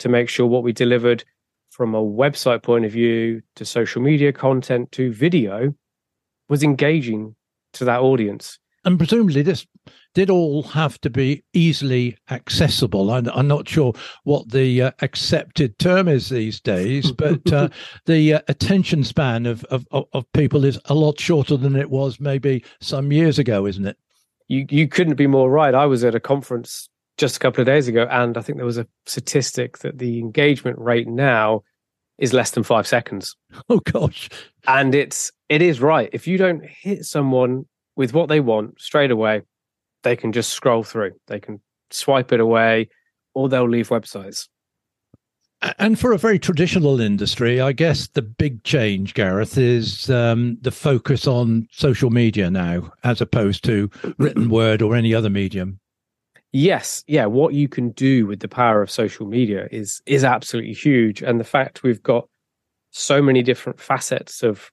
to 0.00 0.10
make 0.10 0.28
sure 0.28 0.46
what 0.46 0.62
we 0.62 0.72
delivered 0.72 1.24
from 1.70 1.94
a 1.94 2.02
website 2.02 2.62
point 2.62 2.84
of 2.84 2.92
view 2.92 3.40
to 3.54 3.64
social 3.64 4.02
media 4.02 4.32
content 4.32 4.92
to 4.92 5.10
video 5.12 5.72
was 6.48 6.62
engaging 6.62 7.35
to 7.78 7.84
that 7.86 8.00
audience. 8.00 8.58
And 8.84 8.98
presumably, 8.98 9.42
this 9.42 9.66
did 10.14 10.30
all 10.30 10.62
have 10.62 10.98
to 11.00 11.10
be 11.10 11.44
easily 11.52 12.16
accessible. 12.30 13.10
I'm, 13.10 13.28
I'm 13.34 13.48
not 13.48 13.68
sure 13.68 13.92
what 14.24 14.50
the 14.50 14.80
uh, 14.80 14.90
accepted 15.02 15.78
term 15.78 16.08
is 16.08 16.30
these 16.30 16.60
days, 16.60 17.12
but 17.18 17.52
uh, 17.52 17.68
the 18.06 18.34
uh, 18.34 18.40
attention 18.48 19.04
span 19.04 19.44
of, 19.44 19.64
of, 19.64 19.84
of 19.90 20.32
people 20.32 20.64
is 20.64 20.78
a 20.86 20.94
lot 20.94 21.20
shorter 21.20 21.56
than 21.56 21.76
it 21.76 21.90
was 21.90 22.18
maybe 22.20 22.64
some 22.80 23.12
years 23.12 23.38
ago, 23.38 23.66
isn't 23.66 23.86
it? 23.86 23.98
You 24.48 24.64
you 24.70 24.86
couldn't 24.86 25.16
be 25.16 25.26
more 25.26 25.50
right. 25.50 25.74
I 25.74 25.86
was 25.86 26.04
at 26.04 26.14
a 26.14 26.20
conference 26.20 26.88
just 27.18 27.36
a 27.36 27.40
couple 27.40 27.60
of 27.60 27.66
days 27.66 27.88
ago, 27.88 28.06
and 28.10 28.38
I 28.38 28.40
think 28.40 28.56
there 28.56 28.64
was 28.64 28.78
a 28.78 28.86
statistic 29.04 29.78
that 29.78 29.98
the 29.98 30.18
engagement 30.18 30.78
rate 30.78 31.08
now 31.08 31.62
is 32.18 32.32
less 32.32 32.50
than 32.52 32.62
five 32.62 32.86
seconds. 32.86 33.36
Oh 33.68 33.80
gosh! 33.80 34.28
And 34.68 34.94
it's 34.94 35.32
it 35.48 35.62
is 35.62 35.80
right. 35.80 36.08
If 36.12 36.26
you 36.26 36.38
don't 36.38 36.64
hit 36.64 37.04
someone 37.04 37.66
with 37.96 38.12
what 38.12 38.28
they 38.28 38.40
want 38.40 38.80
straight 38.80 39.10
away, 39.10 39.42
they 40.02 40.14
can 40.14 40.32
just 40.32 40.52
scroll 40.52 40.82
through. 40.82 41.12
They 41.26 41.40
can 41.40 41.60
swipe 41.90 42.32
it 42.32 42.40
away, 42.40 42.88
or 43.34 43.48
they'll 43.48 43.68
leave 43.68 43.88
websites. 43.88 44.48
And 45.78 45.98
for 45.98 46.12
a 46.12 46.18
very 46.18 46.38
traditional 46.38 47.00
industry, 47.00 47.60
I 47.60 47.72
guess 47.72 48.08
the 48.08 48.22
big 48.22 48.62
change, 48.62 49.14
Gareth, 49.14 49.56
is 49.56 50.10
um, 50.10 50.58
the 50.60 50.70
focus 50.70 51.26
on 51.26 51.66
social 51.72 52.10
media 52.10 52.50
now, 52.50 52.92
as 53.04 53.20
opposed 53.20 53.64
to 53.64 53.90
written 54.18 54.50
word 54.50 54.82
or 54.82 54.94
any 54.94 55.14
other 55.14 55.30
medium. 55.30 55.80
Yes, 56.58 57.04
yeah. 57.06 57.26
What 57.26 57.52
you 57.52 57.68
can 57.68 57.90
do 57.90 58.26
with 58.26 58.40
the 58.40 58.48
power 58.48 58.80
of 58.80 58.90
social 58.90 59.26
media 59.26 59.68
is 59.70 60.00
is 60.06 60.24
absolutely 60.24 60.72
huge, 60.72 61.20
and 61.20 61.38
the 61.38 61.44
fact 61.44 61.82
we've 61.82 62.02
got 62.02 62.26
so 62.92 63.20
many 63.20 63.42
different 63.42 63.78
facets 63.78 64.42
of 64.42 64.70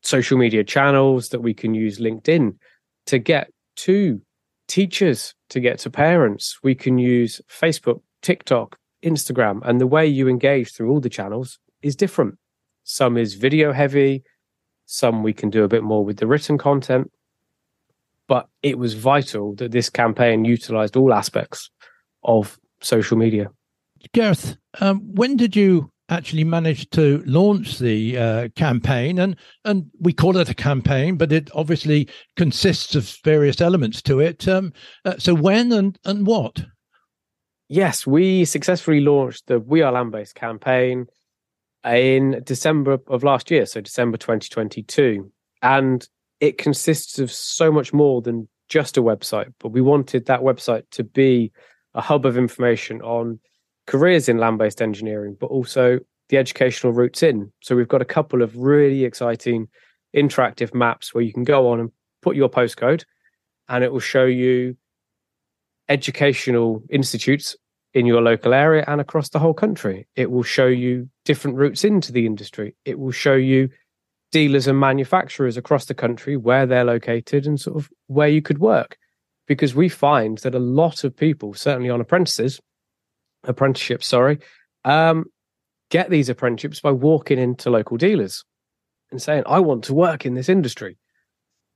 social 0.00 0.38
media 0.38 0.64
channels 0.64 1.28
that 1.28 1.42
we 1.42 1.52
can 1.52 1.74
use 1.74 1.98
LinkedIn 1.98 2.56
to 3.04 3.18
get 3.18 3.50
to 3.84 4.22
teachers, 4.66 5.34
to 5.50 5.60
get 5.60 5.78
to 5.80 5.90
parents. 5.90 6.58
We 6.62 6.74
can 6.74 6.96
use 6.96 7.38
Facebook, 7.50 8.00
TikTok, 8.22 8.78
Instagram, 9.04 9.60
and 9.62 9.82
the 9.82 9.86
way 9.86 10.06
you 10.06 10.26
engage 10.26 10.72
through 10.72 10.90
all 10.90 11.00
the 11.00 11.10
channels 11.10 11.58
is 11.82 11.94
different. 11.96 12.36
Some 12.84 13.18
is 13.18 13.34
video 13.34 13.74
heavy, 13.74 14.22
some 14.86 15.22
we 15.22 15.34
can 15.34 15.50
do 15.50 15.64
a 15.64 15.68
bit 15.68 15.82
more 15.82 16.02
with 16.02 16.16
the 16.16 16.26
written 16.26 16.56
content 16.56 17.10
but 18.28 18.48
it 18.62 18.78
was 18.78 18.94
vital 18.94 19.54
that 19.56 19.72
this 19.72 19.90
campaign 19.90 20.44
utilized 20.44 20.96
all 20.96 21.12
aspects 21.12 21.70
of 22.22 22.58
social 22.80 23.16
media. 23.16 23.50
Gareth, 24.12 24.56
um, 24.80 25.00
when 25.14 25.36
did 25.36 25.56
you 25.56 25.90
actually 26.08 26.44
manage 26.44 26.88
to 26.90 27.22
launch 27.26 27.78
the 27.78 28.18
uh, 28.18 28.48
campaign? 28.56 29.18
And 29.18 29.36
and 29.64 29.90
we 30.00 30.12
call 30.12 30.36
it 30.36 30.50
a 30.50 30.54
campaign, 30.54 31.16
but 31.16 31.32
it 31.32 31.50
obviously 31.54 32.08
consists 32.36 32.94
of 32.94 33.16
various 33.24 33.60
elements 33.60 34.02
to 34.02 34.20
it. 34.20 34.46
Um, 34.46 34.72
uh, 35.04 35.14
so 35.18 35.34
when 35.34 35.72
and 35.72 35.98
and 36.04 36.26
what? 36.26 36.64
Yes, 37.68 38.06
we 38.06 38.44
successfully 38.44 39.00
launched 39.00 39.46
the 39.46 39.58
We 39.58 39.82
Are 39.82 39.92
Land 39.92 40.12
Based 40.12 40.34
campaign 40.34 41.06
in 41.84 42.42
December 42.44 42.98
of 43.08 43.24
last 43.24 43.50
year, 43.50 43.66
so 43.66 43.80
December 43.80 44.18
2022. 44.18 45.30
And 45.62 46.06
it 46.44 46.58
consists 46.58 47.18
of 47.18 47.32
so 47.32 47.72
much 47.72 47.94
more 47.94 48.20
than 48.20 48.46
just 48.68 48.98
a 48.98 49.02
website, 49.02 49.50
but 49.60 49.70
we 49.70 49.80
wanted 49.80 50.26
that 50.26 50.40
website 50.40 50.82
to 50.90 51.02
be 51.02 51.50
a 51.94 52.02
hub 52.02 52.26
of 52.26 52.36
information 52.36 53.00
on 53.00 53.40
careers 53.86 54.28
in 54.28 54.36
land 54.36 54.58
based 54.58 54.82
engineering, 54.82 55.36
but 55.40 55.46
also 55.46 55.98
the 56.28 56.36
educational 56.36 56.92
routes 56.92 57.22
in. 57.22 57.50
So 57.62 57.74
we've 57.74 57.88
got 57.88 58.02
a 58.02 58.06
couple 58.06 58.42
of 58.42 58.56
really 58.56 59.04
exciting 59.04 59.68
interactive 60.14 60.74
maps 60.74 61.14
where 61.14 61.24
you 61.24 61.32
can 61.32 61.44
go 61.44 61.70
on 61.70 61.80
and 61.80 61.90
put 62.20 62.36
your 62.36 62.50
postcode 62.50 63.04
and 63.70 63.82
it 63.82 63.90
will 63.90 64.00
show 64.00 64.24
you 64.24 64.76
educational 65.88 66.82
institutes 66.90 67.56
in 67.94 68.04
your 68.04 68.20
local 68.20 68.52
area 68.52 68.84
and 68.86 69.00
across 69.00 69.30
the 69.30 69.38
whole 69.38 69.54
country. 69.54 70.06
It 70.14 70.30
will 70.30 70.42
show 70.42 70.66
you 70.66 71.08
different 71.24 71.56
routes 71.56 71.84
into 71.84 72.12
the 72.12 72.26
industry. 72.26 72.76
It 72.84 72.98
will 72.98 73.12
show 73.12 73.34
you 73.34 73.70
dealers 74.34 74.66
and 74.66 74.80
manufacturers 74.80 75.56
across 75.56 75.84
the 75.84 75.94
country 75.94 76.36
where 76.36 76.66
they're 76.66 76.84
located 76.84 77.46
and 77.46 77.60
sort 77.60 77.76
of 77.76 77.88
where 78.08 78.26
you 78.26 78.42
could 78.42 78.58
work. 78.58 78.98
Because 79.46 79.76
we 79.76 79.88
find 79.88 80.38
that 80.38 80.56
a 80.56 80.58
lot 80.58 81.04
of 81.04 81.16
people, 81.16 81.54
certainly 81.54 81.88
on 81.88 82.00
apprentices, 82.00 82.60
apprenticeships, 83.44 84.08
sorry, 84.08 84.40
um, 84.84 85.26
get 85.88 86.10
these 86.10 86.28
apprenticeships 86.28 86.80
by 86.80 86.90
walking 86.90 87.38
into 87.38 87.70
local 87.70 87.96
dealers 87.96 88.44
and 89.12 89.22
saying, 89.22 89.44
I 89.46 89.60
want 89.60 89.84
to 89.84 89.94
work 89.94 90.26
in 90.26 90.34
this 90.34 90.48
industry. 90.48 90.98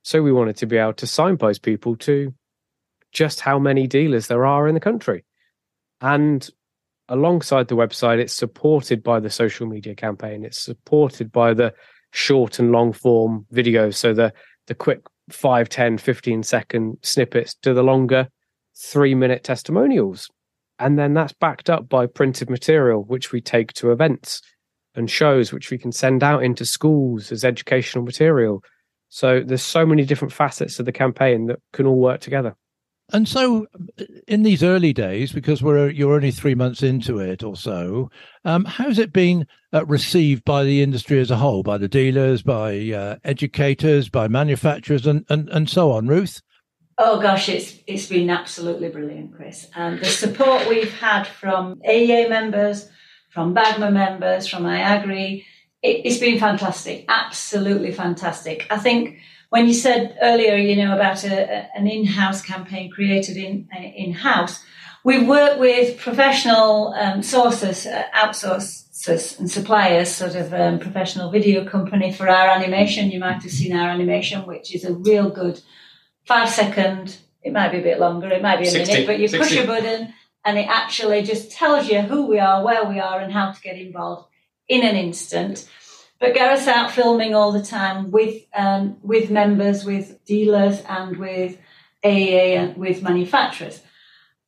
So 0.03 0.21
we 0.21 0.33
wanted 0.33 0.57
to 0.57 0.67
be 0.67 0.79
able 0.79 0.95
to 0.95 1.07
signpost 1.07 1.63
people 1.63 1.95
to 1.99 2.35
just 3.13 3.39
how 3.39 3.61
many 3.61 3.87
dealers 3.87 4.27
there 4.27 4.45
are 4.45 4.67
in 4.67 4.75
the 4.75 4.81
country. 4.81 5.25
And 6.01 6.49
alongside 7.09 7.69
the 7.69 7.77
website, 7.77 8.19
it's 8.19 8.35
supported 8.35 9.05
by 9.05 9.21
the 9.21 9.31
social 9.31 9.69
media 9.69 9.95
campaign, 9.95 10.45
it's 10.45 10.61
supported 10.61 11.31
by 11.31 11.55
the 11.55 11.73
short 12.13 12.59
and 12.59 12.73
long 12.73 12.93
form 12.93 13.47
videos. 13.53 13.95
So 13.95 14.13
the 14.13 14.33
the 14.67 14.75
quick 14.75 15.01
5, 15.31 15.69
10, 15.69 15.99
15 15.99 16.43
second 16.43 16.99
snippets 17.03 17.55
to 17.63 17.75
the 17.75 17.83
longer 17.83 18.29
three 18.77 19.15
minute 19.15 19.45
testimonials. 19.45 20.29
And 20.79 20.99
then 20.99 21.15
that's 21.15 21.33
backed 21.33 21.69
up 21.69 21.89
by 21.89 22.07
printed 22.07 22.49
material, 22.49 23.05
which 23.05 23.33
we 23.33 23.41
take 23.41 23.73
to 23.75 23.91
events 23.91 24.41
and 24.95 25.11
shows, 25.11 25.53
which 25.53 25.71
we 25.71 25.79
can 25.79 25.93
send 25.93 26.23
out 26.23 26.43
into 26.43 26.65
schools 26.65 27.33
as 27.33 27.45
educational 27.45 28.05
material. 28.05 28.63
So 29.09 29.43
there's 29.45 29.63
so 29.63 29.85
many 29.85 30.05
different 30.05 30.33
facets 30.33 30.79
of 30.79 30.87
the 30.87 30.93
campaign 30.93 31.47
that 31.47 31.59
can 31.73 31.87
all 31.87 31.99
work 31.99 32.21
together. 32.21 32.55
And 33.11 33.27
so, 33.27 33.67
in 34.27 34.43
these 34.43 34.63
early 34.63 34.93
days, 34.93 35.33
because 35.33 35.63
we're 35.63 35.89
you're 35.89 36.15
only 36.15 36.31
three 36.31 36.55
months 36.55 36.83
into 36.83 37.19
it 37.19 37.43
or 37.43 37.57
so, 37.57 38.11
um, 38.45 38.67
how's 38.67 38.99
it 38.99 39.15
been 39.15 39.47
uh, 39.73 39.87
received 39.87 40.45
by 40.45 40.63
the 40.65 40.83
industry 40.83 41.19
as 41.19 41.31
a 41.31 41.37
whole, 41.37 41.63
by 41.63 41.79
the 41.79 41.89
dealers, 41.89 42.43
by 42.43 42.91
uh, 42.91 43.17
educators, 43.25 44.11
by 44.11 44.29
manufacturers, 44.29 45.07
and, 45.07 45.25
and 45.31 45.49
and 45.49 45.71
so 45.71 45.91
on? 45.93 46.07
Ruth. 46.07 46.43
Oh 46.99 47.19
gosh, 47.19 47.49
it's 47.49 47.77
it's 47.87 48.07
been 48.07 48.29
absolutely 48.29 48.91
brilliant, 48.91 49.35
Chris. 49.35 49.69
And 49.75 50.01
the 50.01 50.07
support 50.07 50.69
we've 50.69 50.93
had 50.93 51.27
from 51.27 51.77
AEA 51.89 52.29
members, 52.29 52.91
from 53.31 53.55
BAGMA 53.55 53.91
members, 53.91 54.47
from 54.47 54.65
IAgrE, 54.65 55.45
it, 55.83 56.03
it's 56.05 56.19
been 56.19 56.39
fantastic, 56.39 57.05
absolutely 57.09 57.93
fantastic. 57.93 58.67
I 58.69 58.79
think 58.79 59.19
when 59.51 59.67
you 59.67 59.75
said 59.75 60.17
earlier, 60.21 60.57
you 60.57 60.77
know, 60.77 60.95
about 60.95 61.25
a, 61.25 61.77
an 61.77 61.87
in-house 61.87 62.43
campaign 62.43 62.91
created 62.91 63.37
in 63.37 63.69
in-house, 63.75 64.63
we 65.05 65.25
work 65.25 65.59
with 65.59 65.99
professional 65.99 66.89
um, 66.95 67.23
sources, 67.23 67.87
uh, 67.87 68.05
outsourcers 68.15 69.39
and 69.39 69.51
suppliers, 69.51 70.11
sort 70.11 70.35
of 70.35 70.53
um, 70.53 70.79
professional 70.79 71.31
video 71.31 71.65
company 71.65 72.13
for 72.13 72.29
our 72.29 72.49
animation. 72.49 73.11
You 73.11 73.21
might 73.21 73.43
have 73.43 73.53
seen 73.53 73.75
our 73.75 73.89
animation, 73.89 74.45
which 74.47 74.75
is 74.75 74.85
a 74.85 74.93
real 74.93 75.31
good 75.31 75.61
five 76.27 76.51
second. 76.51 77.17
It 77.43 77.53
might 77.53 77.73
be 77.73 77.79
a 77.79 77.83
bit 77.83 78.01
longer. 78.01 78.29
It 78.29 78.43
might 78.43 78.59
be 78.59 78.67
a 78.67 78.71
60, 78.71 78.93
minute, 78.93 79.07
but 79.07 79.19
you 79.19 79.29
60. 79.29 79.39
push 79.39 79.65
a 79.65 79.67
button 79.67 80.13
and 80.45 80.59
it 80.59 80.67
actually 80.69 81.23
just 81.23 81.51
tells 81.51 81.89
you 81.89 82.01
who 82.01 82.27
we 82.27 82.39
are, 82.39 82.65
where 82.65 82.85
we 82.85 82.99
are, 82.99 83.21
and 83.21 83.33
how 83.33 83.53
to 83.53 83.61
get 83.61 83.77
involved 83.77 84.29
in 84.69 84.83
an 84.83 84.97
instant. 84.97 85.69
But 86.21 86.35
Gareth's 86.35 86.67
out 86.67 86.91
filming 86.91 87.35
all 87.35 87.53
the 87.53 87.63
time 87.63 88.11
with 88.11 88.43
um, 88.55 88.97
with 89.03 89.31
members, 89.31 89.85
with 89.85 90.25
dealers, 90.25 90.81
and 90.89 91.17
with 91.17 91.59
AEA 92.05 92.57
and 92.57 92.77
with 92.77 93.03
manufacturers. 93.03 93.81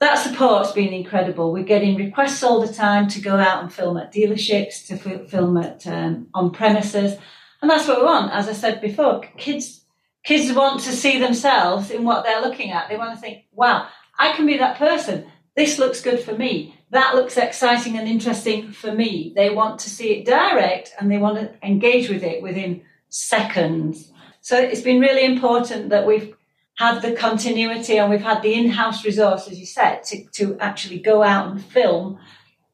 that 0.01 0.17
support's 0.17 0.73
been 0.73 0.93
incredible. 0.93 1.53
We're 1.53 1.63
getting 1.63 1.97
requests 1.97 2.43
all 2.43 2.61
the 2.67 2.73
time 2.73 3.07
to 3.09 3.21
go 3.21 3.37
out 3.37 3.63
and 3.63 3.73
film 3.73 3.97
at 3.99 4.13
dealerships, 4.13 4.87
to 4.89 4.97
film 5.29 5.57
at 5.59 5.87
um, 5.87 6.29
on 6.35 6.51
premises, 6.51 7.17
and 7.61 7.71
that's 7.71 7.87
what 7.87 7.99
we 7.99 8.05
want. 8.05 8.33
As 8.33 8.49
I 8.49 8.53
said 8.53 8.81
before, 8.81 9.21
kids 9.37 9.85
kids 10.25 10.53
want 10.53 10.81
to 10.81 10.93
see 10.93 11.19
themselves 11.19 11.91
in 11.91 12.05
what 12.05 12.25
they're 12.25 12.43
looking 12.43 12.73
at. 12.73 12.89
They 12.89 12.97
want 12.97 13.15
to 13.15 13.21
think, 13.21 13.45
"Wow, 13.53 13.87
I 14.19 14.33
can 14.33 14.47
be 14.47 14.59
that 14.59 14.79
person. 14.79 15.27
This 15.55 15.79
looks 15.79 16.01
good 16.01 16.21
for 16.21 16.35
me. 16.35 16.80
That 16.91 17.15
looks 17.15 17.37
exciting 17.37 17.97
and 17.99 18.09
interesting 18.09 18.73
for 18.73 18.93
me." 18.93 19.33
They 19.35 19.51
want 19.51 19.79
to 19.81 19.91
see 19.91 20.13
it 20.15 20.27
direct, 20.27 20.93
and 20.99 21.11
they 21.11 21.19
want 21.19 21.39
to 21.39 21.67
engage 21.67 22.09
with 22.09 22.23
it 22.23 22.43
within 22.43 22.83
seconds. 23.09 24.13
So 24.41 24.59
it's 24.59 24.81
been 24.81 25.01
really 25.01 25.25
important 25.25 25.91
that 25.91 26.07
we've 26.07 26.35
had 26.77 27.03
the 27.03 27.13
continuity 27.13 27.99
and 27.99 28.11
we've 28.11 28.23
had 28.23 28.41
the 28.43 28.55
in-house 28.55 29.05
resource, 29.05 29.47
as 29.49 29.59
you 29.59 29.67
said, 29.67 30.03
to, 30.03 30.25
to 30.33 30.59
actually 30.61 30.99
go 30.99 31.23
out 31.23 31.51
and 31.51 31.63
film 31.63 32.19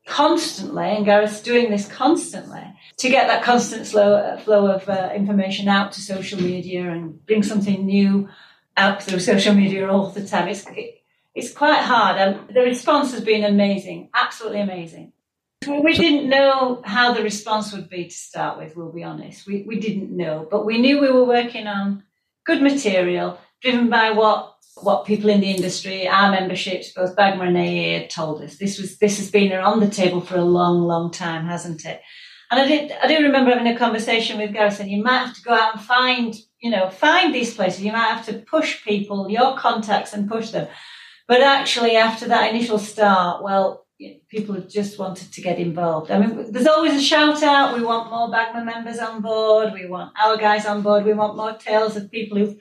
constantly, 0.06 0.84
and 0.84 1.04
Gareth's 1.04 1.42
doing 1.42 1.70
this 1.70 1.88
constantly, 1.88 2.62
to 2.98 3.08
get 3.08 3.26
that 3.26 3.42
constant 3.42 3.84
flow, 3.84 4.36
flow 4.44 4.70
of 4.70 4.88
uh, 4.88 5.10
information 5.12 5.66
out 5.66 5.90
to 5.90 6.00
social 6.00 6.40
media 6.40 6.88
and 6.88 7.26
bring 7.26 7.42
something 7.42 7.84
new 7.84 8.28
out 8.76 9.02
through 9.02 9.18
social 9.18 9.54
media 9.54 9.90
all 9.90 10.10
the 10.10 10.24
time. 10.24 10.46
It's, 10.46 10.64
it, 10.68 11.02
it's 11.36 11.52
quite 11.52 11.82
hard. 11.82 12.48
the 12.48 12.62
response 12.62 13.12
has 13.12 13.20
been 13.20 13.44
amazing, 13.44 14.08
absolutely 14.14 14.60
amazing. 14.60 15.12
We 15.68 15.92
didn't 15.92 16.30
know 16.30 16.80
how 16.84 17.12
the 17.12 17.22
response 17.22 17.72
would 17.72 17.90
be 17.90 18.04
to 18.06 18.14
start 18.14 18.56
with, 18.58 18.74
we'll 18.74 18.92
be 18.92 19.04
honest. 19.04 19.46
We, 19.46 19.62
we 19.66 19.78
didn't 19.78 20.16
know, 20.16 20.48
but 20.50 20.64
we 20.64 20.78
knew 20.78 21.00
we 21.00 21.10
were 21.10 21.24
working 21.24 21.66
on 21.66 22.04
good 22.46 22.62
material 22.62 23.38
driven 23.62 23.90
by 23.90 24.10
what 24.10 24.54
what 24.82 25.06
people 25.06 25.30
in 25.30 25.40
the 25.40 25.50
industry, 25.50 26.06
our 26.06 26.30
memberships, 26.30 26.92
both 26.92 27.16
BAGMA 27.16 27.48
and 27.48 27.56
AEA, 27.56 28.00
had 28.02 28.10
told 28.10 28.42
us. 28.42 28.58
This 28.58 28.78
was 28.78 28.98
this 28.98 29.18
has 29.18 29.30
been 29.30 29.52
on 29.52 29.80
the 29.80 29.88
table 29.88 30.20
for 30.20 30.36
a 30.36 30.44
long, 30.44 30.82
long 30.82 31.10
time, 31.10 31.46
hasn't 31.46 31.84
it? 31.84 32.00
And 32.50 32.60
I 32.60 32.68
did 32.68 32.92
I 32.92 33.08
do 33.08 33.22
remember 33.22 33.50
having 33.50 33.72
a 33.72 33.78
conversation 33.78 34.38
with 34.38 34.52
Gareth 34.52 34.76
saying 34.76 34.90
you 34.90 35.02
might 35.02 35.26
have 35.26 35.34
to 35.34 35.42
go 35.42 35.52
out 35.52 35.76
and 35.76 35.84
find, 35.84 36.34
you 36.60 36.70
know, 36.70 36.88
find 36.88 37.34
these 37.34 37.54
places. 37.54 37.84
You 37.84 37.92
might 37.92 38.12
have 38.12 38.26
to 38.26 38.38
push 38.38 38.84
people, 38.84 39.30
your 39.30 39.56
contacts 39.58 40.14
and 40.14 40.30
push 40.30 40.50
them. 40.50 40.68
But 41.28 41.40
actually 41.42 41.96
after 41.96 42.28
that 42.28 42.54
initial 42.54 42.78
start, 42.78 43.42
well, 43.42 43.86
people 44.28 44.54
have 44.54 44.68
just 44.68 44.98
wanted 44.98 45.32
to 45.32 45.40
get 45.40 45.58
involved. 45.58 46.10
I 46.10 46.18
mean, 46.18 46.52
there's 46.52 46.66
always 46.66 46.94
a 46.94 47.02
shout 47.02 47.42
out. 47.42 47.74
We 47.74 47.82
want 47.82 48.10
more 48.10 48.28
BAGMA 48.28 48.64
members 48.64 48.98
on 48.98 49.22
board. 49.22 49.72
We 49.72 49.86
want 49.86 50.12
our 50.22 50.36
guys 50.36 50.66
on 50.66 50.82
board. 50.82 51.04
We 51.04 51.14
want 51.14 51.36
more 51.36 51.54
tales 51.54 51.96
of 51.96 52.10
people 52.10 52.38
who've 52.38 52.56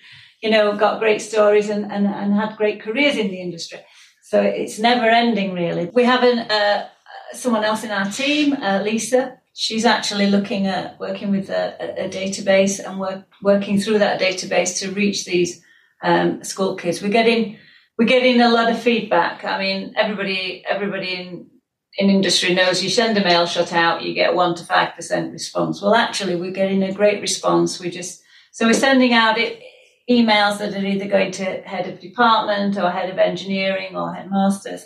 you 0.46 0.52
know, 0.52 0.78
got 0.78 1.00
great 1.00 1.22
stories 1.22 1.70
and, 1.70 1.92
and, 1.92 2.06
and 2.06 2.32
had 2.34 2.56
great 2.56 2.80
careers 2.80 3.18
in 3.18 3.30
the 3.30 3.42
industry. 3.42 3.80
So 4.22 4.42
it's 4.42 4.78
never 4.78 5.06
ending, 5.06 5.54
really. 5.54 5.90
We 5.92 6.04
have 6.04 6.24
an, 6.24 6.40
uh, 6.40 6.88
someone 7.34 7.64
else 7.64 7.84
in 7.84 7.90
our 7.90 8.10
team, 8.12 8.54
uh, 8.54 8.82
Lisa. 8.84 9.40
She's 9.54 9.86
actually 9.86 10.28
looking 10.28 10.68
at 10.68 11.00
working 11.00 11.32
with 11.32 11.50
a, 11.50 12.06
a 12.06 12.10
database 12.10 12.80
and 12.80 13.00
work, 13.00 13.24
working 13.42 13.80
through 13.80 14.00
that 14.00 14.22
database 14.22 14.80
to 14.80 14.92
reach 14.92 15.26
these 15.26 15.64
um, 16.04 16.44
school 16.44 16.76
kids. 16.76 17.02
We're 17.02 17.10
getting 17.10 17.58
we're 17.98 18.06
getting 18.06 18.42
a 18.42 18.50
lot 18.50 18.72
of 18.72 18.82
feedback. 18.82 19.44
I 19.44 19.60
mean, 19.60 19.94
everybody 19.96 20.64
everybody 20.70 21.14
in 21.14 21.50
in 21.98 22.10
industry 22.10 22.54
knows 22.54 22.84
you 22.84 22.90
send 22.90 23.18
a 23.18 23.24
mail 23.24 23.46
shot 23.46 23.72
out, 23.72 24.02
you 24.04 24.14
get 24.14 24.36
one 24.36 24.56
to 24.56 24.66
five 24.66 24.96
percent 24.96 25.32
response. 25.32 25.82
Well, 25.82 25.96
actually, 25.96 26.36
we're 26.36 26.52
getting 26.52 26.84
a 26.84 26.94
great 26.94 27.22
response. 27.22 27.80
We 27.80 27.90
just 27.90 28.22
so 28.52 28.68
we're 28.68 28.74
sending 28.74 29.14
out 29.14 29.38
it 29.38 29.62
emails 30.10 30.60
that 30.60 30.75
are 30.75 30.86
either 30.86 31.08
going 31.08 31.32
to 31.32 31.62
head 31.62 31.88
of 31.88 32.00
department 32.00 32.78
or 32.78 32.92
head 32.92 33.10
of 33.10 33.18
engineering 33.18 33.96
or 33.96 34.14
headmasters. 34.14 34.86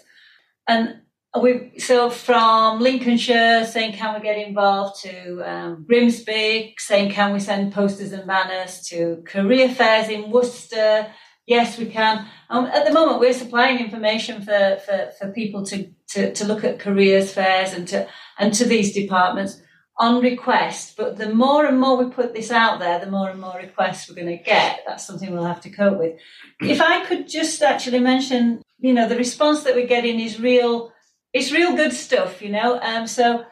And 0.68 1.01
we 1.42 1.74
so 1.78 2.10
from 2.10 2.80
Lincolnshire 2.80 3.66
saying 3.66 3.94
can 3.94 4.16
we 4.16 4.22
get 4.22 4.38
involved 4.38 5.01
to 5.01 5.42
um, 5.42 5.86
Grimsby 5.88 6.75
saying 6.78 7.12
can 7.12 7.34
we 7.34 7.39
send 7.39 7.74
posters 7.74 8.13
and 8.13 8.26
banners 8.26 8.82
to 8.88 9.24
career 9.28 9.69
fairs 9.69 10.10
in 10.10 10.32
Worcester. 10.32 11.08
Yes, 11.50 11.80
we 11.80 11.88
can. 11.88 12.28
Um, 12.52 12.68
at 12.68 12.86
the 12.86 12.94
moment, 12.94 13.20
we're 13.20 13.34
supplying 13.34 13.80
information 13.80 14.44
for, 14.44 14.78
for, 14.86 15.10
for 15.18 15.32
people 15.32 15.66
to, 15.66 15.90
to, 16.10 16.32
to 16.32 16.46
look 16.46 16.64
at 16.64 16.78
careers 16.78 17.34
fairs 17.34 17.74
and 17.74 17.88
to 17.88 18.08
and 18.38 18.54
to 18.54 18.66
these 18.66 18.94
departments 18.94 19.60
on 19.98 20.22
request. 20.22 20.96
But 20.96 21.18
the 21.18 21.34
more 21.34 21.66
and 21.66 21.80
more 21.80 21.98
we 21.98 22.12
put 22.12 22.36
this 22.36 22.52
out 22.52 22.78
there, 22.80 23.00
the 23.00 23.10
more 23.10 23.32
and 23.32 23.42
more 23.42 23.58
requests 23.58 24.08
we're 24.08 24.16
going 24.16 24.38
to 24.38 24.44
get. 24.44 24.82
That's 24.86 25.08
something 25.08 25.32
we'll 25.32 25.44
have 25.44 25.62
to 25.62 25.72
cope 25.72 25.98
with. 25.98 26.20
If 26.62 26.82
I 26.82 27.04
could 27.08 27.28
just 27.28 27.64
actually 27.64 28.00
mention, 28.00 28.62
you 28.78 28.94
know, 28.94 29.10
the 29.10 29.18
response 29.18 29.64
that 29.64 29.74
we're 29.74 29.88
getting 29.88 30.20
is 30.20 30.40
real. 30.40 30.92
It's 31.34 31.52
real 31.52 31.76
good 31.76 31.94
stuff, 31.94 32.44
you 32.44 32.50
know. 32.50 32.80
Um, 32.80 33.08
so 33.08 33.44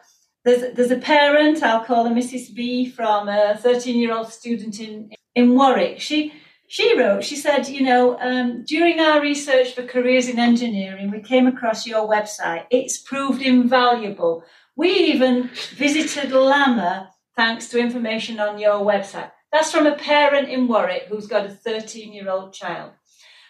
there's 0.44 0.72
there's 0.76 0.92
a 0.92 0.98
parent, 0.98 1.64
I'll 1.64 1.84
call 1.84 2.04
her 2.04 2.14
Mrs. 2.14 2.54
B, 2.54 2.88
from 2.88 3.28
a 3.28 3.56
13 3.56 3.98
year 3.98 4.14
old 4.14 4.32
student 4.32 4.78
in 4.78 5.10
in 5.34 5.56
Warwick. 5.56 5.98
She 6.00 6.32
she 6.68 6.98
wrote, 6.98 7.24
she 7.24 7.36
said, 7.36 7.68
you 7.68 7.82
know, 7.82 8.18
um, 8.20 8.64
during 8.64 9.00
our 9.00 9.20
research 9.20 9.74
for 9.74 9.82
careers 9.82 10.28
in 10.28 10.38
engineering, 10.38 11.10
we 11.10 11.20
came 11.20 11.46
across 11.46 11.86
your 11.86 12.08
website. 12.08 12.66
It's 12.70 12.98
proved 12.98 13.42
invaluable 13.42 14.44
we 14.78 14.90
even 14.90 15.50
visited 15.74 16.30
LAMMA 16.30 17.08
thanks 17.34 17.66
to 17.68 17.80
information 17.80 18.38
on 18.38 18.60
your 18.60 18.78
website. 18.78 19.32
That's 19.50 19.72
from 19.72 19.86
a 19.86 19.96
parent 19.96 20.48
in 20.48 20.68
Warwick 20.68 21.06
who's 21.08 21.26
got 21.26 21.46
a 21.46 21.50
13 21.50 22.12
year 22.12 22.30
old 22.30 22.54
child. 22.54 22.92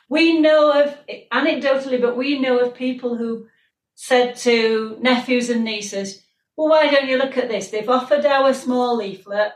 We 0.08 0.40
know 0.40 0.82
of, 0.82 0.96
anecdotally, 1.30 2.00
but 2.00 2.16
we 2.16 2.38
know 2.38 2.60
of 2.60 2.74
people 2.74 3.18
who 3.18 3.46
said 3.94 4.36
to 4.36 4.96
nephews 5.02 5.50
and 5.50 5.64
nieces, 5.64 6.24
well, 6.56 6.70
why 6.70 6.90
don't 6.90 7.08
you 7.08 7.18
look 7.18 7.36
at 7.36 7.50
this? 7.50 7.68
They've 7.68 7.90
offered 7.90 8.24
our 8.24 8.54
small 8.54 8.96
leaflet 8.96 9.52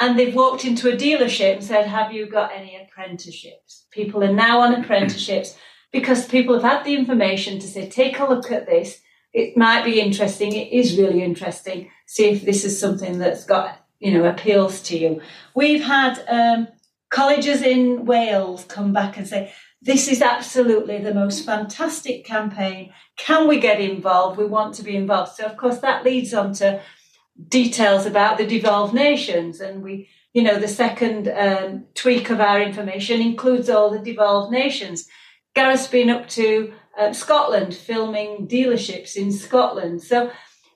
and 0.00 0.18
they've 0.18 0.34
walked 0.34 0.64
into 0.64 0.92
a 0.92 0.96
dealership 0.96 1.54
and 1.54 1.64
said, 1.64 1.86
have 1.86 2.12
you 2.12 2.26
got 2.26 2.52
any 2.54 2.76
apprenticeships? 2.82 3.86
People 3.90 4.22
are 4.24 4.32
now 4.32 4.60
on 4.60 4.74
apprenticeships 4.74 5.56
because 5.92 6.26
people 6.26 6.54
have 6.54 6.62
had 6.62 6.84
the 6.84 6.94
information 6.94 7.58
to 7.60 7.66
say, 7.66 7.88
take 7.88 8.18
a 8.18 8.24
look 8.24 8.50
at 8.50 8.66
this 8.66 9.00
it 9.34 9.56
might 9.56 9.84
be 9.84 10.00
interesting. 10.00 10.52
It 10.52 10.72
is 10.72 10.96
really 10.96 11.22
interesting. 11.22 11.90
See 12.06 12.26
if 12.26 12.44
this 12.44 12.64
is 12.64 12.78
something 12.78 13.18
that's 13.18 13.44
got, 13.44 13.84
you 13.98 14.12
know, 14.14 14.24
appeals 14.24 14.80
to 14.82 14.96
you. 14.96 15.20
We've 15.56 15.82
had 15.82 16.24
um, 16.28 16.68
colleges 17.10 17.60
in 17.60 18.06
Wales 18.06 18.64
come 18.64 18.92
back 18.92 19.16
and 19.16 19.26
say, 19.26 19.52
this 19.82 20.08
is 20.08 20.22
absolutely 20.22 20.98
the 20.98 21.12
most 21.12 21.44
fantastic 21.44 22.24
campaign. 22.24 22.92
Can 23.18 23.48
we 23.48 23.58
get 23.58 23.80
involved? 23.80 24.38
We 24.38 24.46
want 24.46 24.74
to 24.76 24.84
be 24.84 24.96
involved. 24.96 25.32
So, 25.32 25.44
of 25.44 25.56
course, 25.56 25.78
that 25.80 26.04
leads 26.04 26.32
on 26.32 26.54
to 26.54 26.80
details 27.48 28.06
about 28.06 28.38
the 28.38 28.46
devolved 28.46 28.94
nations. 28.94 29.60
And 29.60 29.82
we, 29.82 30.08
you 30.32 30.42
know, 30.42 30.58
the 30.58 30.68
second 30.68 31.28
um, 31.28 31.84
tweak 31.94 32.30
of 32.30 32.40
our 32.40 32.60
information 32.60 33.20
includes 33.20 33.68
all 33.68 33.90
the 33.90 33.98
devolved 33.98 34.52
nations. 34.52 35.06
Gareth's 35.54 35.86
been 35.86 36.10
up 36.10 36.28
to 36.30 36.72
uh, 36.98 37.12
Scotland, 37.12 37.74
filming 37.74 38.48
dealerships 38.48 39.16
in 39.16 39.32
Scotland. 39.32 40.02
So 40.02 40.30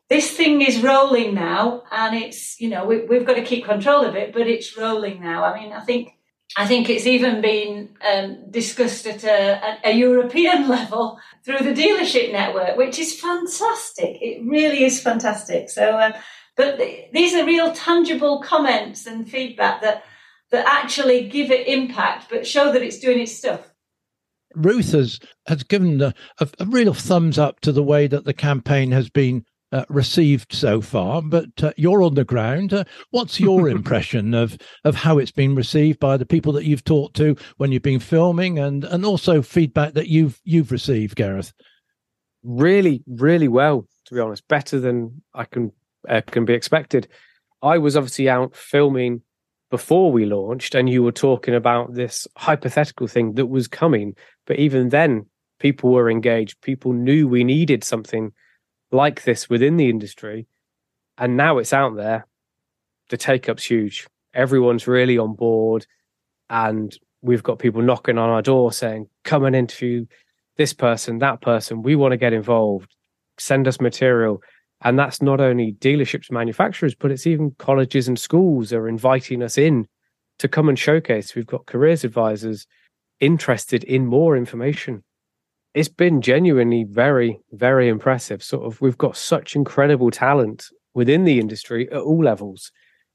this 0.08 0.30
thing 0.30 0.62
is 0.62 0.82
rolling 0.82 1.34
now, 1.34 1.82
and 1.90 2.16
it's 2.16 2.60
you 2.60 2.68
know 2.68 2.84
we, 2.84 3.16
have 3.16 3.26
got 3.26 3.34
to 3.34 3.42
keep 3.42 3.64
control 3.64 4.04
of 4.04 4.16
it, 4.16 4.32
but 4.32 4.46
it's 4.46 4.76
rolling 4.76 5.20
now. 5.20 5.44
I 5.44 5.60
mean, 5.60 5.72
I 5.72 5.80
think 5.80 6.18
I 6.56 6.66
think 6.66 6.88
it's 6.88 7.06
even 7.06 7.40
been 7.40 7.90
um, 8.10 8.50
discussed 8.50 9.06
at 9.06 9.22
a, 9.22 9.78
a, 9.84 9.92
European 9.92 10.66
level 10.76 11.18
through 11.44 11.58
the 11.58 11.74
dealership 11.74 12.32
network, 12.32 12.76
which 12.76 12.98
is 12.98 13.20
fantastic. 13.20 14.16
It 14.22 14.42
really 14.44 14.84
is 14.84 15.00
fantastic. 15.00 15.68
So, 15.68 15.82
uh, 15.82 16.18
but 16.58 16.76
th- 16.76 17.10
these 17.12 17.34
are 17.34 17.46
real 17.46 17.72
tangible 17.72 18.42
comments 18.42 19.06
and 19.06 19.30
feedback 19.30 19.80
that 19.80 20.04
that 20.50 20.66
actually 20.66 21.28
give 21.28 21.50
it 21.50 21.68
impact, 21.68 22.26
but 22.30 22.46
show 22.46 22.72
that 22.72 22.82
it's 22.82 22.98
doing 22.98 23.20
its 23.20 23.36
stuff. 23.36 23.72
Ruth 24.54 24.92
has 24.92 25.20
has 25.46 25.62
given 25.62 26.02
a, 26.02 26.12
a, 26.40 26.48
a, 26.58 26.66
real 26.66 26.92
thumbs 26.92 27.38
up 27.38 27.60
to 27.60 27.72
the 27.72 27.82
way 27.82 28.06
that 28.08 28.24
the 28.24 28.34
campaign 28.34 28.90
has 28.90 29.08
been 29.08 29.44
uh, 29.72 29.84
received 29.88 30.52
so 30.52 30.80
far. 30.80 31.22
But 31.22 31.62
uh, 31.62 31.72
you're 31.76 32.02
on 32.02 32.14
the 32.14 32.24
ground. 32.24 32.72
Uh, 32.72 32.84
what's 33.10 33.38
your 33.38 33.68
impression 33.76 34.34
of 34.34 34.58
of 34.84 34.96
how 34.96 35.18
it's 35.18 35.30
been 35.30 35.54
received 35.54 36.00
by 36.00 36.16
the 36.16 36.26
people 36.26 36.52
that 36.54 36.64
you've 36.64 36.84
talked 36.84 37.14
to 37.16 37.36
when 37.58 37.70
you've 37.70 37.82
been 37.82 38.00
filming, 38.00 38.58
and 38.58 38.84
and 38.84 39.04
also 39.04 39.42
feedback 39.42 39.94
that 39.94 40.08
you've 40.08 40.40
you've 40.42 40.72
received, 40.72 41.14
Gareth? 41.14 41.52
Really, 42.42 43.04
really 43.06 43.48
well. 43.48 43.86
To 44.06 44.14
be 44.14 44.20
honest, 44.20 44.48
better 44.48 44.80
than 44.80 45.22
I 45.34 45.44
can 45.44 45.72
uh, 46.08 46.20
can 46.22 46.44
be 46.44 46.54
expected. 46.54 47.08
I 47.62 47.78
was 47.78 47.96
obviously 47.96 48.28
out 48.28 48.54
filming 48.54 49.22
before 49.70 50.10
we 50.10 50.24
launched 50.24 50.74
and 50.74 50.88
you 50.88 51.02
were 51.02 51.12
talking 51.12 51.54
about 51.54 51.94
this 51.94 52.26
hypothetical 52.36 53.06
thing 53.06 53.34
that 53.34 53.46
was 53.46 53.68
coming. 53.68 54.14
But 54.46 54.58
even 54.58 54.88
then 54.88 55.26
people 55.58 55.90
were 55.90 56.10
engaged. 56.10 56.60
People 56.62 56.92
knew 56.92 57.28
we 57.28 57.44
needed 57.44 57.84
something 57.84 58.32
like 58.90 59.24
this 59.24 59.50
within 59.50 59.76
the 59.76 59.90
industry. 59.90 60.46
And 61.18 61.36
now 61.36 61.58
it's 61.58 61.72
out 61.72 61.96
there. 61.96 62.26
The 63.10 63.16
take 63.16 63.48
up's 63.48 63.64
huge. 63.64 64.06
Everyone's 64.34 64.86
really 64.86 65.18
on 65.18 65.34
board. 65.34 65.86
And 66.48 66.96
we've 67.20 67.42
got 67.42 67.58
people 67.58 67.82
knocking 67.82 68.18
on 68.18 68.30
our 68.30 68.42
door 68.42 68.72
saying 68.72 69.08
come 69.24 69.44
and 69.44 69.56
interview 69.56 70.06
this 70.56 70.72
person, 70.72 71.18
that 71.18 71.40
person, 71.40 71.82
we 71.82 71.96
want 71.96 72.12
to 72.12 72.16
get 72.16 72.32
involved, 72.32 72.94
send 73.38 73.68
us 73.68 73.80
material. 73.80 74.42
And 74.82 74.98
that's 74.98 75.20
not 75.20 75.40
only 75.40 75.72
dealerships, 75.72 76.30
manufacturers, 76.30 76.94
but 76.94 77.10
it's 77.10 77.26
even 77.26 77.54
colleges 77.58 78.06
and 78.06 78.18
schools 78.18 78.72
are 78.72 78.88
inviting 78.88 79.42
us 79.42 79.58
in 79.58 79.88
to 80.38 80.48
come 80.48 80.68
and 80.68 80.78
showcase. 80.78 81.34
We've 81.34 81.46
got 81.46 81.66
careers 81.66 82.04
advisors 82.04 82.66
interested 83.20 83.82
in 83.84 84.06
more 84.06 84.36
information. 84.36 85.02
It's 85.74 85.88
been 85.88 86.22
genuinely 86.22 86.84
very, 86.84 87.40
very 87.52 87.88
impressive. 87.88 88.42
Sort 88.42 88.64
of, 88.64 88.80
we've 88.80 88.98
got 88.98 89.16
such 89.16 89.56
incredible 89.56 90.10
talent 90.10 90.68
within 90.94 91.24
the 91.24 91.40
industry 91.40 91.90
at 91.90 91.98
all 91.98 92.22
levels. 92.22 92.70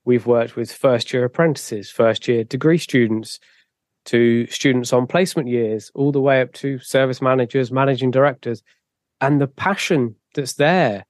We've 0.06 0.26
worked 0.26 0.56
with 0.56 0.71
first 0.71 1.13
year 1.13 1.23
apprentices, 1.23 1.89
first 1.89 2.28
year 2.28 2.43
degree 2.43 2.78
students, 2.78 3.39
to 4.06 4.45
students 4.47 4.91
on 4.91 5.08
placement 5.08 5.47
years, 5.47 5.89
all 5.95 6.12
the 6.12 6.19
way 6.19 6.41
up 6.41 6.52
to 6.54 6.78
service 6.80 7.21
managers, 7.21 7.71
managing 7.71 8.12
directors. 8.12 8.62
And 9.21 9.39
the 9.39 9.47
passion 9.47 10.15
that's 10.36 10.54
there, 10.54 11.06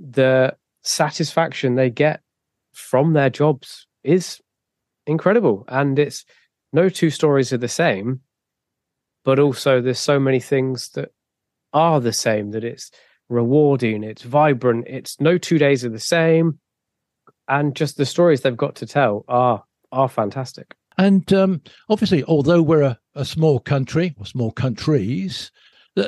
the 0.00 0.56
satisfaction 0.82 1.74
they 1.74 1.90
get 1.90 2.20
from 2.72 3.12
their 3.12 3.30
jobs 3.30 3.86
is 4.02 4.40
incredible. 5.06 5.64
And 5.68 5.98
it's 5.98 6.24
no 6.72 6.88
two 6.88 7.10
stories 7.10 7.52
are 7.52 7.58
the 7.58 7.68
same, 7.68 8.20
but 9.24 9.38
also 9.38 9.80
there's 9.80 9.98
so 9.98 10.18
many 10.18 10.40
things 10.40 10.88
that 10.90 11.10
are 11.72 12.00
the 12.00 12.12
same 12.12 12.52
that 12.52 12.64
it's 12.64 12.90
rewarding, 13.28 14.02
it's 14.02 14.22
vibrant, 14.22 14.86
it's 14.88 15.20
no 15.20 15.38
two 15.38 15.58
days 15.58 15.84
are 15.84 15.90
the 15.90 16.00
same. 16.00 16.58
And 17.48 17.74
just 17.74 17.96
the 17.96 18.06
stories 18.06 18.40
they've 18.40 18.56
got 18.56 18.76
to 18.76 18.86
tell 18.86 19.24
are 19.28 19.64
are 19.92 20.08
fantastic. 20.08 20.74
And 20.98 21.32
um, 21.32 21.62
obviously, 21.88 22.22
although 22.24 22.62
we're 22.62 22.82
a, 22.82 22.98
a 23.14 23.24
small 23.24 23.58
country 23.58 24.14
or 24.18 24.26
small 24.26 24.52
countries, 24.52 25.50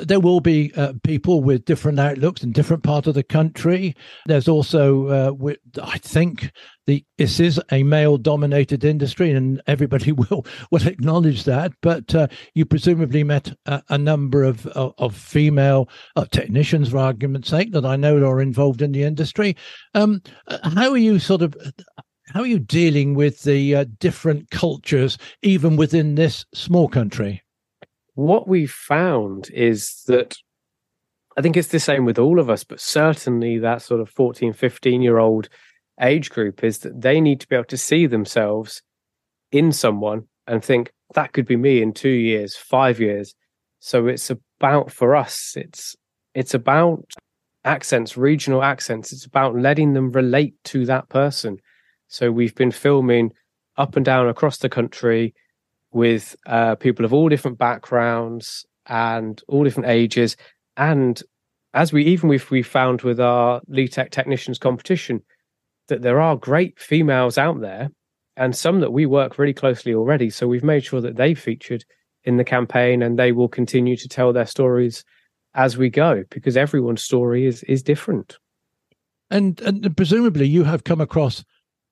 there 0.01 0.19
will 0.19 0.39
be 0.39 0.71
uh, 0.75 0.93
people 1.03 1.41
with 1.41 1.65
different 1.65 1.99
outlooks 1.99 2.43
in 2.43 2.51
different 2.51 2.83
parts 2.83 3.07
of 3.07 3.13
the 3.13 3.23
country. 3.23 3.95
There's 4.25 4.47
also, 4.47 5.07
uh, 5.07 5.31
with, 5.33 5.57
I 5.81 5.97
think, 5.97 6.51
the 6.87 7.05
this 7.17 7.39
is 7.39 7.61
a 7.71 7.83
male-dominated 7.83 8.83
industry, 8.83 9.31
and 9.31 9.61
everybody 9.67 10.11
will 10.11 10.45
will 10.71 10.87
acknowledge 10.87 11.43
that. 11.43 11.71
But 11.81 12.13
uh, 12.13 12.27
you 12.55 12.65
presumably 12.65 13.23
met 13.23 13.53
a, 13.65 13.83
a 13.89 13.97
number 13.97 14.43
of 14.43 14.65
of, 14.67 14.93
of 14.97 15.15
female 15.15 15.89
uh, 16.15 16.25
technicians, 16.25 16.89
for 16.89 16.97
argument's 16.97 17.49
sake, 17.49 17.71
that 17.73 17.85
I 17.85 17.95
know 17.95 18.17
are 18.25 18.41
involved 18.41 18.81
in 18.81 18.91
the 18.91 19.03
industry. 19.03 19.55
Um, 19.93 20.21
uh, 20.47 20.69
how 20.69 20.91
are 20.91 20.97
you 20.97 21.19
sort 21.19 21.41
of? 21.41 21.55
How 22.27 22.41
are 22.41 22.47
you 22.47 22.59
dealing 22.59 23.15
with 23.15 23.43
the 23.43 23.75
uh, 23.75 23.85
different 23.99 24.49
cultures, 24.49 25.17
even 25.41 25.75
within 25.75 26.15
this 26.15 26.45
small 26.53 26.87
country? 26.87 27.42
What 28.15 28.47
we've 28.47 28.71
found 28.71 29.49
is 29.51 30.03
that 30.07 30.35
I 31.35 31.41
think 31.41 31.57
it's 31.57 31.69
the 31.69 31.79
same 31.79 32.05
with 32.05 32.19
all 32.19 32.39
of 32.39 32.49
us, 32.49 32.63
but 32.63 32.79
certainly 32.79 33.57
that 33.59 33.81
sort 33.81 34.01
of 34.01 34.09
14, 34.09 34.53
15 34.53 35.01
year 35.01 35.17
old 35.17 35.49
age 35.99 36.29
group 36.29 36.63
is 36.63 36.79
that 36.79 37.01
they 37.01 37.19
need 37.21 37.39
to 37.39 37.47
be 37.47 37.55
able 37.55 37.65
to 37.65 37.77
see 37.77 38.05
themselves 38.05 38.81
in 39.51 39.71
someone 39.71 40.27
and 40.47 40.63
think 40.63 40.91
that 41.15 41.33
could 41.33 41.45
be 41.45 41.55
me 41.55 41.81
in 41.81 41.93
two 41.93 42.09
years, 42.09 42.55
five 42.55 42.99
years. 42.99 43.33
So 43.79 44.07
it's 44.07 44.29
about 44.29 44.91
for 44.91 45.15
us, 45.15 45.53
it's 45.55 45.95
it's 46.33 46.53
about 46.53 47.05
accents, 47.65 48.17
regional 48.17 48.63
accents. 48.63 49.13
It's 49.13 49.25
about 49.25 49.55
letting 49.55 49.93
them 49.93 50.11
relate 50.11 50.55
to 50.65 50.85
that 50.85 51.09
person. 51.09 51.57
So 52.07 52.31
we've 52.31 52.55
been 52.55 52.71
filming 52.71 53.31
up 53.77 53.95
and 53.95 54.05
down 54.05 54.27
across 54.29 54.57
the 54.57 54.69
country 54.69 55.33
with 55.93 56.35
uh, 56.45 56.75
people 56.75 57.05
of 57.05 57.13
all 57.13 57.29
different 57.29 57.57
backgrounds 57.57 58.65
and 58.87 59.41
all 59.47 59.63
different 59.63 59.89
ages. 59.89 60.35
And 60.77 61.21
as 61.73 61.93
we 61.93 62.03
even 62.05 62.31
if 62.31 62.51
we 62.51 62.61
found 62.63 63.01
with 63.01 63.19
our 63.19 63.61
LETEC 63.69 64.11
technicians 64.11 64.59
competition, 64.59 65.21
that 65.87 66.01
there 66.01 66.21
are 66.21 66.35
great 66.35 66.79
females 66.79 67.37
out 67.37 67.61
there 67.61 67.89
and 68.37 68.55
some 68.55 68.79
that 68.79 68.93
we 68.93 69.05
work 69.05 69.37
really 69.37 69.53
closely 69.53 69.93
already. 69.93 70.29
So 70.29 70.47
we've 70.47 70.63
made 70.63 70.83
sure 70.83 71.01
that 71.01 71.17
they 71.17 71.33
featured 71.33 71.85
in 72.23 72.37
the 72.37 72.43
campaign 72.43 73.01
and 73.01 73.19
they 73.19 73.31
will 73.31 73.49
continue 73.49 73.97
to 73.97 74.07
tell 74.07 74.33
their 74.33 74.45
stories 74.45 75.03
as 75.55 75.77
we 75.77 75.89
go 75.89 76.23
because 76.31 76.57
everyone's 76.57 77.03
story 77.03 77.45
is 77.45 77.63
is 77.63 77.83
different. 77.83 78.37
And, 79.29 79.59
and 79.61 79.95
presumably 79.97 80.47
you 80.47 80.63
have 80.63 80.83
come 80.83 81.01
across 81.01 81.43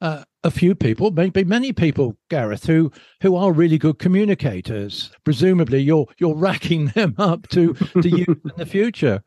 uh, 0.02 0.24
a 0.44 0.52
few 0.52 0.74
people, 0.74 1.12
maybe 1.12 1.44
many 1.44 1.72
people, 1.72 2.18
Gareth, 2.30 2.66
who 2.66 2.92
who 3.22 3.36
are 3.36 3.52
really 3.52 3.78
good 3.78 4.00
communicators. 4.00 5.12
Presumably, 5.24 5.80
you're 5.80 6.08
you're 6.18 6.36
racking 6.36 6.88
them 6.96 7.16
up 7.18 7.48
to 7.50 7.74
to 7.74 8.10
use 8.10 8.28
in 8.28 8.52
the 8.58 8.66
future. 8.66 9.24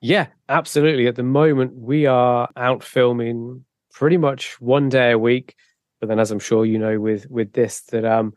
Yeah, 0.00 0.26
absolutely. 0.48 1.06
At 1.06 1.16
the 1.16 1.22
moment, 1.22 1.74
we 1.74 2.06
are 2.06 2.48
out 2.56 2.82
filming 2.82 3.64
pretty 3.92 4.16
much 4.16 4.60
one 4.60 4.88
day 4.88 5.12
a 5.12 5.18
week. 5.18 5.54
But 6.00 6.08
then, 6.08 6.18
as 6.18 6.30
I'm 6.30 6.40
sure 6.40 6.66
you 6.66 6.78
know, 6.78 7.00
with 7.00 7.30
with 7.30 7.52
this, 7.52 7.82
that 7.92 8.04
um, 8.04 8.34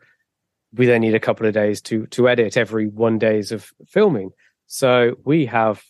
we 0.72 0.86
then 0.86 1.02
need 1.02 1.14
a 1.14 1.20
couple 1.20 1.46
of 1.46 1.54
days 1.54 1.80
to 1.82 2.06
to 2.08 2.28
edit 2.28 2.56
every 2.56 2.86
one 2.86 3.18
days 3.18 3.52
of 3.52 3.70
filming. 3.88 4.30
So 4.66 5.16
we 5.24 5.46
have 5.46 5.82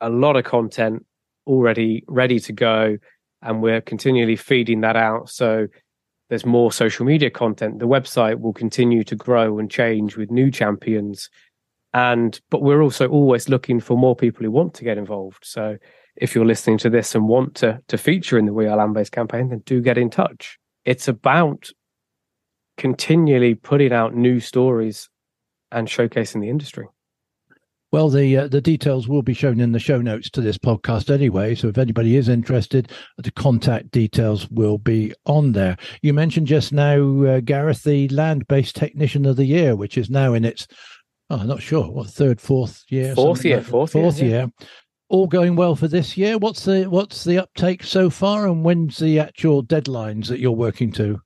a 0.00 0.10
lot 0.10 0.36
of 0.36 0.44
content 0.44 1.04
already 1.46 2.04
ready 2.06 2.38
to 2.40 2.52
go 2.52 2.98
and 3.44 3.62
we're 3.62 3.80
continually 3.80 4.36
feeding 4.36 4.80
that 4.80 4.96
out. 4.96 5.28
So 5.30 5.68
there's 6.28 6.46
more 6.46 6.72
social 6.72 7.04
media 7.04 7.30
content. 7.30 7.78
The 7.78 7.86
website 7.86 8.40
will 8.40 8.54
continue 8.54 9.04
to 9.04 9.14
grow 9.14 9.58
and 9.58 9.70
change 9.70 10.16
with 10.16 10.30
new 10.30 10.50
champions. 10.50 11.28
And 11.92 12.40
but 12.50 12.62
we're 12.62 12.82
also 12.82 13.06
always 13.08 13.48
looking 13.48 13.78
for 13.78 13.96
more 13.96 14.16
people 14.16 14.44
who 14.44 14.50
want 14.50 14.74
to 14.74 14.84
get 14.84 14.98
involved. 14.98 15.44
So 15.44 15.76
if 16.16 16.34
you're 16.34 16.46
listening 16.46 16.78
to 16.78 16.90
this 16.90 17.14
and 17.14 17.28
want 17.28 17.54
to 17.56 17.80
to 17.88 17.98
feature 17.98 18.38
in 18.38 18.46
the 18.46 18.52
We 18.52 18.66
Are 18.66 18.76
Land 18.76 18.94
Based 18.94 19.12
campaign, 19.12 19.50
then 19.50 19.62
do 19.64 19.80
get 19.80 19.98
in 19.98 20.10
touch. 20.10 20.58
It's 20.84 21.06
about 21.06 21.70
continually 22.76 23.54
putting 23.54 23.92
out 23.92 24.14
new 24.14 24.40
stories 24.40 25.08
and 25.70 25.86
showcasing 25.86 26.40
the 26.40 26.48
industry. 26.48 26.86
Well, 27.94 28.08
the 28.08 28.36
uh, 28.36 28.48
the 28.48 28.60
details 28.60 29.06
will 29.06 29.22
be 29.22 29.34
shown 29.34 29.60
in 29.60 29.70
the 29.70 29.78
show 29.78 30.00
notes 30.00 30.28
to 30.30 30.40
this 30.40 30.58
podcast 30.58 31.14
anyway. 31.14 31.54
So 31.54 31.68
if 31.68 31.78
anybody 31.78 32.16
is 32.16 32.28
interested, 32.28 32.90
the 33.18 33.30
contact 33.30 33.92
details 33.92 34.50
will 34.50 34.78
be 34.78 35.14
on 35.26 35.52
there. 35.52 35.76
You 36.02 36.12
mentioned 36.12 36.48
just 36.48 36.72
now, 36.72 37.22
uh, 37.22 37.38
Gareth, 37.38 37.84
the 37.84 38.08
land-based 38.08 38.74
technician 38.74 39.24
of 39.26 39.36
the 39.36 39.44
year, 39.44 39.76
which 39.76 39.96
is 39.96 40.10
now 40.10 40.34
in 40.34 40.44
its, 40.44 40.66
oh, 41.30 41.36
I'm 41.36 41.46
not 41.46 41.62
sure, 41.62 41.88
what 41.88 42.08
third, 42.08 42.40
fourth 42.40 42.82
year, 42.88 43.14
fourth 43.14 43.44
year, 43.44 43.58
like 43.58 43.66
fourth, 43.66 43.92
fourth 43.92 44.18
year, 44.18 44.28
year. 44.28 44.50
Yeah. 44.58 44.66
All 45.08 45.28
going 45.28 45.54
well 45.54 45.76
for 45.76 45.86
this 45.86 46.16
year. 46.16 46.36
What's 46.36 46.64
the 46.64 46.86
what's 46.86 47.22
the 47.22 47.38
uptake 47.38 47.84
so 47.84 48.10
far, 48.10 48.48
and 48.48 48.64
when's 48.64 48.98
the 48.98 49.20
actual 49.20 49.62
deadlines 49.62 50.26
that 50.26 50.40
you're 50.40 50.50
working 50.50 50.90
to? 50.94 51.20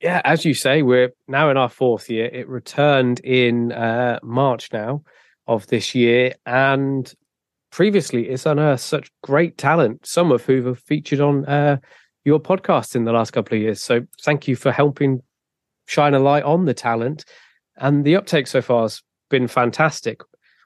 Yeah, 0.00 0.22
as 0.24 0.44
you 0.44 0.54
say, 0.54 0.82
we're 0.82 1.12
now 1.26 1.50
in 1.50 1.56
our 1.56 1.68
fourth 1.68 2.08
year. 2.08 2.26
It 2.26 2.48
returned 2.48 3.18
in 3.18 3.72
uh, 3.72 4.20
March 4.22 4.72
now 4.72 5.02
of 5.46 5.66
this 5.68 5.94
year. 5.94 6.34
And 6.46 7.12
previously, 7.70 8.28
it's 8.28 8.46
unearthed 8.46 8.82
such 8.82 9.10
great 9.22 9.58
talent, 9.58 10.06
some 10.06 10.32
of 10.32 10.44
who 10.44 10.64
have 10.66 10.78
featured 10.78 11.20
on 11.20 11.44
uh, 11.46 11.78
your 12.24 12.40
podcast 12.40 12.94
in 12.96 13.04
the 13.04 13.12
last 13.12 13.32
couple 13.32 13.56
of 13.56 13.62
years. 13.62 13.82
So 13.82 14.06
thank 14.22 14.48
you 14.48 14.56
for 14.56 14.72
helping 14.72 15.22
shine 15.86 16.14
a 16.14 16.18
light 16.18 16.44
on 16.44 16.64
the 16.64 16.74
talent. 16.74 17.24
And 17.76 18.04
the 18.04 18.16
uptake 18.16 18.46
so 18.46 18.62
far 18.62 18.82
has 18.82 19.02
been 19.30 19.48
fantastic. 19.48 20.20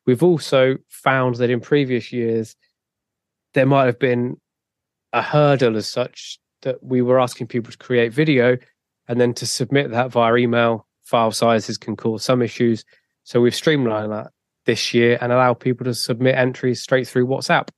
We've 0.06 0.22
also 0.22 0.76
found 0.88 1.36
that 1.36 1.50
in 1.50 1.60
previous 1.60 2.12
years, 2.12 2.54
there 3.54 3.66
might 3.66 3.86
have 3.86 3.98
been 3.98 4.36
a 5.12 5.22
hurdle 5.22 5.76
as 5.76 5.88
such 5.88 6.38
that 6.62 6.82
we 6.82 7.02
were 7.02 7.18
asking 7.18 7.46
people 7.46 7.72
to 7.72 7.78
create 7.78 8.12
video 8.12 8.56
and 9.08 9.20
then 9.20 9.32
to 9.34 9.46
submit 9.46 9.90
that 9.90 10.10
via 10.10 10.36
email. 10.36 10.86
File 11.04 11.32
sizes 11.32 11.78
can 11.78 11.96
cause 11.96 12.22
some 12.22 12.42
issues. 12.42 12.84
So 13.24 13.40
we've 13.40 13.54
streamlined 13.54 14.12
that 14.12 14.30
this 14.68 14.92
year 14.92 15.16
and 15.22 15.33
allow 15.33 15.54
people 15.54 15.87
to 15.87 15.94
submit 15.94 16.37
entries 16.37 16.83
straight 16.83 17.09
through 17.09 17.26
WhatsApp. 17.26 17.70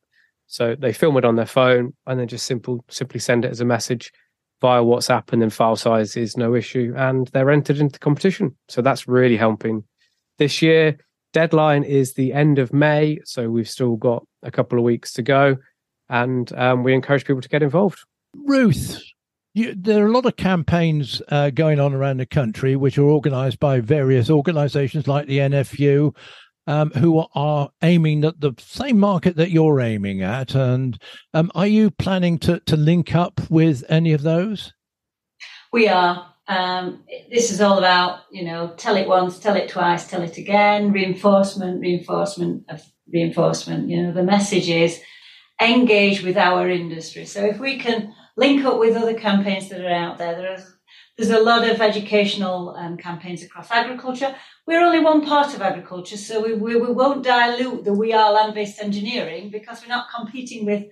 So 0.49 0.75
they 0.75 0.93
film 0.93 1.17
it 1.17 1.25
on 1.25 1.37
their 1.37 1.47
phone 1.47 1.95
and 2.05 2.19
then 2.19 2.27
just 2.27 2.47
simple 2.47 2.85
simply 2.91 3.21
send 3.21 3.45
it 3.45 3.53
as 3.53 3.61
a 3.61 3.65
message 3.65 4.13
via 4.61 4.83
WhatsApp 4.83 5.33
and 5.33 5.41
then 5.41 5.51
file 5.51 5.77
size 5.77 6.17
is 6.17 6.37
no 6.37 6.57
issue 6.57 6.93
and 6.97 7.29
they're 7.29 7.53
entered 7.53 7.79
into 7.79 7.93
the 7.93 7.99
competition. 8.01 8.57
So 8.69 8.83
that's 8.83 9.07
really 9.07 9.37
helping. 9.37 9.85
This 10.39 10.61
year 10.61 10.99
deadline 11.33 11.85
is 11.85 12.15
the 12.15 12.33
end 12.33 12.59
of 12.59 12.73
May, 12.73 13.21
so 13.25 13.49
we've 13.49 13.71
still 13.71 13.95
got 13.95 14.27
a 14.43 14.51
couple 14.51 14.77
of 14.77 14.85
weeks 14.85 15.13
to 15.13 15.23
go 15.23 15.59
and 16.09 16.53
um, 16.59 16.83
we 16.83 16.93
encourage 16.93 17.25
people 17.25 17.41
to 17.41 17.49
get 17.49 17.63
involved. 17.63 18.01
Ruth, 18.35 19.01
you, 19.55 19.77
there 19.77 20.05
are 20.05 20.09
a 20.09 20.13
lot 20.13 20.27
of 20.27 20.35
campaigns 20.35 21.23
uh, 21.29 21.51
going 21.51 21.79
on 21.79 21.95
around 21.95 22.17
the 22.17 22.27
country 22.27 22.75
which 22.75 22.99
are 22.99 23.05
organized 23.05 23.61
by 23.61 23.79
various 23.79 24.29
organizations 24.29 25.07
like 25.07 25.29
the 25.29 25.39
NFU 25.39 26.17
um, 26.71 26.91
who 26.93 27.25
are 27.35 27.71
aiming 27.83 28.25
at 28.25 28.41
the 28.41 28.53
same 28.59 28.99
market 29.01 29.35
that 29.37 29.51
you're 29.51 29.81
aiming 29.81 30.23
at. 30.23 30.55
And 30.55 30.97
um, 31.35 31.51
are 31.55 31.67
you 31.67 31.91
planning 31.91 32.39
to, 32.41 32.61
to 32.61 32.77
link 32.77 33.13
up 33.13 33.41
with 33.51 33.85
any 33.89 34.13
of 34.13 34.23
those? 34.23 34.73
We 35.73 35.89
are. 35.89 36.33
Um, 36.47 37.05
this 37.31 37.51
is 37.51 37.61
all 37.61 37.79
about, 37.79 38.21
you 38.31 38.45
know, 38.45 38.73
tell 38.77 38.97
it 38.97 39.09
once, 39.09 39.39
tell 39.39 39.57
it 39.57 39.69
twice, 39.69 40.07
tell 40.07 40.23
it 40.23 40.37
again, 40.37 40.93
reinforcement, 40.93 41.81
reinforcement 41.81 42.65
of 42.69 42.83
reinforcement. 43.13 43.89
You 43.89 44.05
know, 44.05 44.13
the 44.13 44.23
message 44.23 44.69
is 44.69 45.01
engage 45.61 46.23
with 46.23 46.37
our 46.37 46.69
industry. 46.69 47.25
So 47.25 47.45
if 47.45 47.59
we 47.59 47.79
can 47.79 48.15
link 48.37 48.65
up 48.65 48.79
with 48.79 48.97
other 48.97 49.15
campaigns 49.15 49.69
that 49.69 49.81
are 49.81 49.91
out 49.93 50.19
there, 50.19 50.37
there 50.37 50.55
is, 50.55 50.73
there's 51.21 51.39
a 51.39 51.43
lot 51.43 51.69
of 51.69 51.83
educational 51.83 52.75
um, 52.79 52.97
campaigns 52.97 53.43
across 53.43 53.71
agriculture. 53.71 54.35
We're 54.67 54.81
only 54.81 55.01
one 55.01 55.23
part 55.23 55.55
of 55.55 55.61
agriculture, 55.61 56.17
so 56.17 56.43
we, 56.43 56.55
we, 56.55 56.77
we 56.77 56.91
won't 56.91 57.23
dilute 57.23 57.85
the 57.85 57.93
we 57.93 58.15
are 58.15 58.33
land-based 58.33 58.81
engineering 58.81 59.51
because 59.51 59.83
we're 59.83 59.89
not 59.89 60.09
competing 60.15 60.65
with 60.65 60.85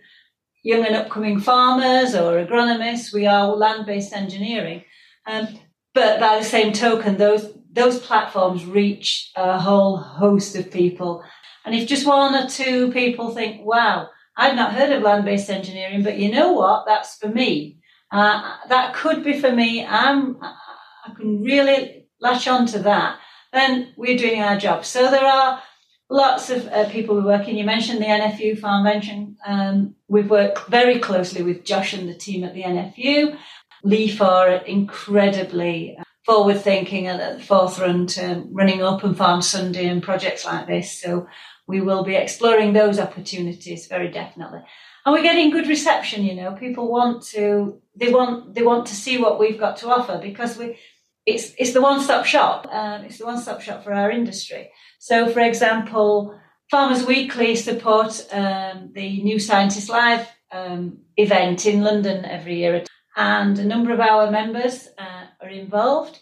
young 0.63 0.85
and 0.85 0.95
upcoming 0.95 1.41
farmers 1.41 2.15
or 2.15 2.45
agronomists. 2.45 3.11
We 3.11 3.27
are 3.27 3.57
land-based 3.57 4.13
engineering. 4.13 4.85
Um, 5.27 5.49
but 5.95 6.21
by 6.21 6.39
the 6.39 6.45
same 6.45 6.75
token, 6.75 7.17
those 7.17 7.55
those 7.73 7.99
platforms 7.99 8.67
reach 8.67 9.31
a 9.35 9.59
whole 9.59 9.97
host 9.97 10.57
of 10.57 10.71
people. 10.71 11.25
And 11.65 11.75
if 11.75 11.89
just 11.89 12.07
one 12.07 12.35
or 12.35 12.47
two 12.47 12.93
people 12.93 13.31
think, 13.31 13.65
"Wow, 13.65 14.11
I've 14.37 14.57
not 14.57 14.75
heard 14.75 14.93
of 14.93 15.03
land-based 15.03 15.49
engineering, 15.49 16.03
but 16.03 16.19
you 16.19 16.31
know 16.31 16.53
what? 16.53 16.85
That's 16.87 17.17
for 17.17 17.29
me. 17.29 17.78
Uh, 18.11 18.57
that 18.69 18.95
could 18.95 19.23
be 19.23 19.39
for 19.39 19.53
me. 19.53 19.85
I'm, 19.85 20.39
I 20.43 21.15
can 21.15 21.43
really 21.43 22.07
latch 22.21 22.49
on 22.49 22.67
to 22.67 22.79
that." 22.81 23.19
Then 23.53 23.93
we're 23.97 24.19
doing 24.19 24.43
our 24.43 24.59
job. 24.59 24.85
So 24.85 25.11
there 25.11 25.25
are 25.25 25.63
lots 26.11 26.51
of 26.51 26.67
uh, 26.69 26.89
people 26.89 27.21
who 27.21 27.27
work 27.27 27.49
in. 27.49 27.57
You 27.57 27.65
mentioned 27.65 28.01
the 28.01 28.07
NFU 28.07 28.59
FarmVention. 28.59 29.37
Um, 29.47 29.95
we've 30.09 30.31
worked 30.31 30.69
very 30.69 30.99
closely 30.99 31.43
with 31.43 31.65
Josh 31.65 31.93
and 31.93 32.09
the 32.09 32.15
team 32.15 32.45
at 32.45 32.55
the 32.55 32.63
NFU. 32.63 33.37
Leaf 33.85 34.21
are 34.21 34.51
incredibly 34.51 35.97
uh, 35.97 36.03
forward 36.25 36.61
thinking 36.61 37.07
and 37.07 37.21
at 37.21 37.39
the 37.39 37.45
forefront, 37.45 38.19
um, 38.19 38.49
running 38.53 38.83
Open 38.83 39.15
Farm 39.15 39.41
Sunday 39.41 39.87
and 39.89 40.03
projects 40.03 40.45
like 40.45 40.67
this. 40.67 41.01
So 41.01 41.27
we 41.67 41.81
will 41.81 42.03
be 42.03 42.17
exploring 42.17 42.73
those 42.73 42.99
opportunities 42.99 43.87
very 43.87 44.11
definitely. 44.11 44.61
And 45.09 45.15
we're 45.15 45.23
getting 45.23 45.49
good 45.49 45.69
reception, 45.69 46.23
you 46.23 46.35
know, 46.35 46.53
people 46.53 46.87
want 46.87 47.23
to, 47.29 47.81
they 47.97 48.13
want, 48.13 48.55
they 48.55 48.61
want 48.61 48.85
to 48.89 48.95
see 48.95 49.17
what 49.17 49.39
we've 49.41 49.59
got 49.59 49.79
to 49.79 49.89
offer 49.89 50.21
because 50.23 50.59
we, 50.59 50.77
it's, 51.25 51.55
it's 51.57 51.73
the 51.73 51.81
one-stop 51.81 52.27
shop. 52.27 52.67
Um, 52.71 53.05
it's 53.05 53.17
the 53.17 53.25
one-stop 53.25 53.63
shop 53.63 53.83
for 53.83 53.95
our 53.95 54.11
industry. 54.11 54.71
So, 54.99 55.27
for 55.31 55.41
example, 55.41 56.39
Farmers 56.71 57.07
Weekly 57.07 57.57
support 57.57 58.23
um, 58.33 58.91
the 58.93 59.23
New 59.23 59.39
Scientist 59.39 59.89
Live 59.89 60.29
um, 60.53 60.99
event 61.17 61.65
in 61.65 61.81
London 61.81 62.27
every 62.27 62.57
year 62.57 62.85
and 63.17 63.59
a 63.59 63.65
number 63.65 63.95
of 63.95 64.01
our 64.01 64.31
members 64.31 64.89
uh, 64.99 65.25
are 65.41 65.49
involved. 65.49 66.21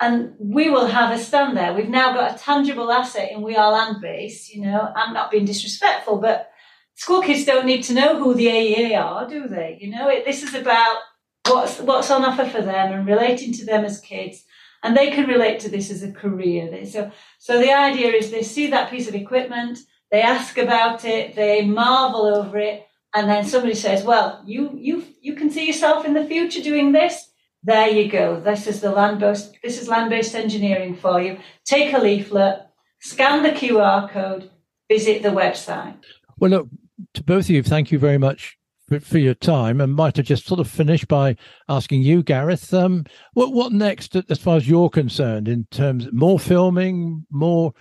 And 0.00 0.34
we 0.38 0.68
will 0.68 0.88
have 0.88 1.18
a 1.18 1.18
stand 1.18 1.56
there. 1.56 1.72
We've 1.72 1.88
now 1.88 2.12
got 2.12 2.34
a 2.34 2.38
tangible 2.38 2.92
asset 2.92 3.32
in 3.32 3.40
We 3.40 3.56
Are 3.56 3.72
Land 3.72 4.02
Based. 4.02 4.52
You 4.54 4.66
know, 4.66 4.92
I'm 4.94 5.14
not 5.14 5.30
being 5.30 5.46
disrespectful, 5.46 6.18
but 6.18 6.50
school 6.98 7.22
kids 7.22 7.44
don't 7.44 7.64
need 7.64 7.84
to 7.84 7.94
know 7.94 8.18
who 8.18 8.34
the 8.34 8.46
AEA 8.46 9.00
are, 9.00 9.26
do 9.26 9.46
they? 9.48 9.78
You 9.80 9.90
know, 9.90 10.08
it, 10.08 10.24
this 10.24 10.42
is 10.42 10.52
about 10.52 10.98
what's 11.46 11.78
what's 11.78 12.10
on 12.10 12.24
offer 12.24 12.44
for 12.44 12.60
them 12.60 12.92
and 12.92 13.06
relating 13.06 13.52
to 13.54 13.64
them 13.64 13.84
as 13.84 14.00
kids. 14.00 14.44
And 14.82 14.96
they 14.96 15.10
can 15.10 15.26
relate 15.26 15.58
to 15.60 15.68
this 15.68 15.90
as 15.90 16.02
a 16.04 16.12
career. 16.12 16.86
So, 16.86 17.10
so 17.38 17.58
the 17.58 17.72
idea 17.72 18.12
is 18.12 18.30
they 18.30 18.42
see 18.42 18.68
that 18.68 18.90
piece 18.90 19.08
of 19.08 19.14
equipment, 19.14 19.78
they 20.12 20.22
ask 20.22 20.56
about 20.56 21.04
it, 21.04 21.34
they 21.34 21.64
marvel 21.64 22.26
over 22.26 22.58
it, 22.58 22.86
and 23.12 23.28
then 23.28 23.44
somebody 23.44 23.74
says, 23.74 24.04
"Well, 24.04 24.42
you 24.46 24.70
you 24.74 25.04
you 25.20 25.34
can 25.34 25.50
see 25.50 25.66
yourself 25.66 26.04
in 26.04 26.14
the 26.14 26.26
future 26.26 26.62
doing 26.62 26.92
this." 26.92 27.30
There 27.64 27.88
you 27.88 28.08
go. 28.08 28.40
This 28.40 28.68
is 28.68 28.80
the 28.80 28.92
land 28.92 29.18
based. 29.20 29.56
This 29.62 29.80
is 29.80 29.88
land 29.88 30.10
based 30.10 30.34
engineering 30.34 30.94
for 30.94 31.20
you. 31.20 31.38
Take 31.64 31.92
a 31.92 31.98
leaflet, 31.98 32.66
scan 33.00 33.42
the 33.42 33.50
QR 33.50 34.08
code, 34.10 34.50
visit 34.88 35.22
the 35.22 35.30
website. 35.30 36.04
Well, 36.38 36.50
look 36.52 36.68
to 37.14 37.22
both 37.22 37.44
of 37.44 37.50
you. 37.50 37.62
Thank 37.62 37.90
you 37.92 37.98
very 37.98 38.18
much 38.18 38.56
for, 38.88 39.00
for 39.00 39.18
your 39.18 39.34
time, 39.34 39.80
and 39.80 39.94
might 39.94 40.16
have 40.16 40.26
just 40.26 40.46
sort 40.46 40.60
of 40.60 40.68
finished 40.68 41.08
by 41.08 41.36
asking 41.68 42.02
you, 42.02 42.22
Gareth, 42.22 42.72
um, 42.72 43.04
what 43.34 43.52
what 43.52 43.72
next 43.72 44.16
as 44.16 44.38
far 44.38 44.56
as 44.56 44.68
you're 44.68 44.90
concerned 44.90 45.48
in 45.48 45.66
terms 45.70 46.06
of 46.06 46.12
more 46.12 46.38
filming, 46.38 47.26
more 47.30 47.72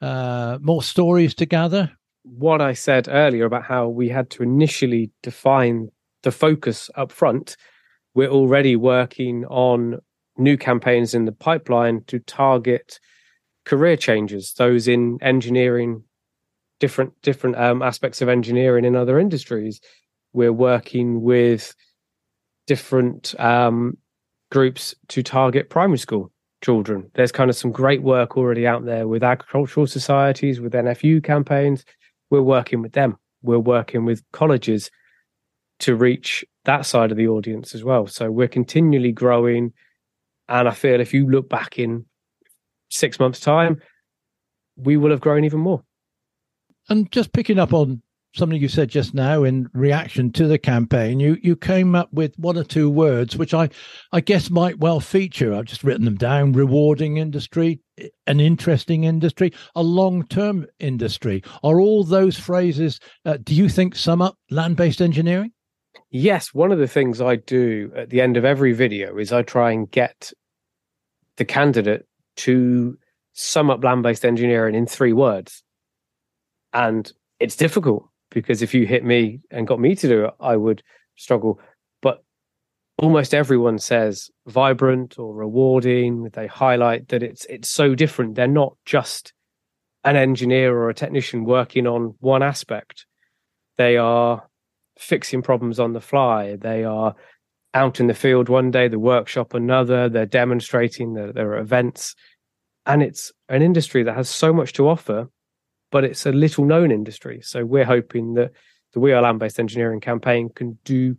uh, 0.00 0.58
more 0.60 0.82
stories 0.82 1.34
to 1.34 1.46
gather 1.46 1.90
what 2.26 2.60
I 2.60 2.72
said 2.72 3.08
earlier 3.08 3.44
about 3.44 3.64
how 3.64 3.88
we 3.88 4.08
had 4.08 4.30
to 4.30 4.42
initially 4.42 5.10
define 5.22 5.88
the 6.22 6.32
focus 6.32 6.90
up 6.96 7.12
front, 7.12 7.56
we're 8.14 8.28
already 8.30 8.74
working 8.74 9.44
on 9.46 10.00
new 10.36 10.56
campaigns 10.56 11.14
in 11.14 11.24
the 11.24 11.32
pipeline 11.32 12.02
to 12.08 12.18
target 12.18 12.98
career 13.64 13.96
changes, 13.96 14.54
those 14.54 14.88
in 14.88 15.18
engineering, 15.22 16.02
different 16.80 17.12
different 17.22 17.56
um, 17.56 17.82
aspects 17.82 18.20
of 18.22 18.28
engineering 18.28 18.84
in 18.84 18.96
other 18.96 19.18
industries. 19.18 19.80
We're 20.32 20.52
working 20.52 21.22
with 21.22 21.74
different 22.66 23.34
um, 23.38 23.96
groups 24.50 24.94
to 25.08 25.22
target 25.22 25.70
primary 25.70 25.98
school 25.98 26.32
children. 26.62 27.10
There's 27.14 27.32
kind 27.32 27.50
of 27.50 27.56
some 27.56 27.70
great 27.70 28.02
work 28.02 28.36
already 28.36 28.66
out 28.66 28.84
there 28.84 29.06
with 29.06 29.22
agricultural 29.22 29.86
societies, 29.86 30.60
with 30.60 30.72
NFU 30.72 31.22
campaigns, 31.22 31.84
we're 32.30 32.42
working 32.42 32.82
with 32.82 32.92
them. 32.92 33.16
We're 33.42 33.58
working 33.58 34.04
with 34.04 34.22
colleges 34.32 34.90
to 35.80 35.94
reach 35.94 36.44
that 36.64 36.86
side 36.86 37.10
of 37.10 37.16
the 37.16 37.28
audience 37.28 37.74
as 37.74 37.84
well. 37.84 38.06
So 38.06 38.30
we're 38.30 38.48
continually 38.48 39.12
growing. 39.12 39.72
And 40.48 40.68
I 40.68 40.72
feel 40.72 41.00
if 41.00 41.12
you 41.12 41.28
look 41.28 41.48
back 41.48 41.78
in 41.78 42.06
six 42.90 43.20
months' 43.20 43.40
time, 43.40 43.80
we 44.76 44.96
will 44.96 45.10
have 45.10 45.20
grown 45.20 45.44
even 45.44 45.60
more. 45.60 45.82
And 46.88 47.10
just 47.10 47.32
picking 47.32 47.58
up 47.58 47.72
on 47.72 48.02
something 48.34 48.60
you 48.60 48.68
said 48.68 48.90
just 48.90 49.14
now 49.14 49.42
in 49.42 49.68
reaction 49.72 50.30
to 50.30 50.46
the 50.46 50.58
campaign, 50.58 51.18
you 51.18 51.38
you 51.42 51.56
came 51.56 51.94
up 51.94 52.12
with 52.12 52.38
one 52.38 52.56
or 52.56 52.64
two 52.64 52.90
words 52.90 53.36
which 53.36 53.54
I 53.54 53.70
I 54.12 54.20
guess 54.20 54.50
might 54.50 54.78
well 54.78 55.00
feature. 55.00 55.54
I've 55.54 55.64
just 55.64 55.82
written 55.82 56.04
them 56.04 56.16
down: 56.16 56.52
rewarding 56.52 57.16
industry, 57.16 57.80
an 58.26 58.40
interesting 58.40 59.04
industry, 59.04 59.52
a 59.74 59.82
long 59.82 60.26
term 60.26 60.66
industry. 60.78 61.42
Are 61.62 61.80
all 61.80 62.04
those 62.04 62.38
phrases? 62.38 63.00
Uh, 63.24 63.38
do 63.42 63.54
you 63.54 63.68
think 63.68 63.96
sum 63.96 64.22
up 64.22 64.36
land 64.50 64.76
based 64.76 65.00
engineering? 65.00 65.52
Yes, 66.10 66.54
one 66.54 66.72
of 66.72 66.78
the 66.78 66.86
things 66.86 67.20
I 67.20 67.36
do 67.36 67.90
at 67.96 68.10
the 68.10 68.20
end 68.20 68.36
of 68.36 68.44
every 68.44 68.72
video 68.72 69.18
is 69.18 69.32
I 69.32 69.42
try 69.42 69.72
and 69.72 69.90
get 69.90 70.32
the 71.36 71.44
candidate 71.44 72.06
to 72.36 72.96
sum 73.32 73.70
up 73.70 73.82
land 73.82 74.02
based 74.02 74.24
engineering 74.24 74.74
in 74.74 74.86
three 74.86 75.12
words. 75.12 75.62
And 76.76 77.10
it's 77.40 77.56
difficult 77.56 78.06
because 78.30 78.60
if 78.60 78.74
you 78.74 78.86
hit 78.86 79.02
me 79.02 79.40
and 79.50 79.66
got 79.66 79.80
me 79.80 79.96
to 79.96 80.06
do 80.06 80.26
it, 80.26 80.34
I 80.38 80.56
would 80.56 80.82
struggle. 81.16 81.58
But 82.02 82.22
almost 82.98 83.32
everyone 83.32 83.78
says 83.78 84.30
vibrant 84.46 85.18
or 85.18 85.34
rewarding. 85.34 86.24
They 86.34 86.46
highlight 86.46 87.08
that 87.08 87.22
it's 87.22 87.46
it's 87.46 87.70
so 87.70 87.94
different. 87.94 88.34
They're 88.34 88.46
not 88.46 88.76
just 88.84 89.32
an 90.04 90.16
engineer 90.16 90.76
or 90.76 90.90
a 90.90 90.94
technician 90.94 91.44
working 91.44 91.86
on 91.86 92.14
one 92.20 92.42
aspect. 92.42 93.06
They 93.78 93.96
are 93.96 94.46
fixing 94.98 95.40
problems 95.40 95.80
on 95.80 95.94
the 95.94 96.00
fly. 96.02 96.56
They 96.56 96.84
are 96.84 97.14
out 97.72 98.00
in 98.00 98.06
the 98.06 98.14
field 98.14 98.50
one 98.50 98.70
day, 98.70 98.88
the 98.88 98.98
workshop 98.98 99.54
another. 99.54 100.10
They're 100.10 100.26
demonstrating. 100.26 101.14
There, 101.14 101.32
there 101.32 101.52
are 101.52 101.58
events, 101.58 102.14
and 102.84 103.02
it's 103.02 103.32
an 103.48 103.62
industry 103.62 104.02
that 104.02 104.14
has 104.14 104.28
so 104.28 104.52
much 104.52 104.74
to 104.74 104.86
offer 104.88 105.30
but 105.96 106.04
it's 106.04 106.26
a 106.26 106.30
little 106.30 106.66
known 106.66 106.90
industry. 106.90 107.40
So 107.42 107.64
we're 107.64 107.86
hoping 107.86 108.34
that 108.34 108.52
the 108.92 109.00
We 109.00 109.14
Are 109.14 109.22
Land 109.22 109.38
Based 109.38 109.58
Engineering 109.58 109.98
campaign 109.98 110.50
can 110.54 110.78
do 110.84 111.16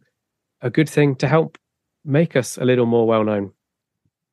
a 0.61 0.69
good 0.69 0.87
thing 0.87 1.15
to 1.15 1.27
help 1.27 1.57
make 2.05 2.35
us 2.35 2.59
a 2.59 2.63
little 2.63 2.85
more 2.85 3.07
well 3.07 3.23
known. 3.23 3.53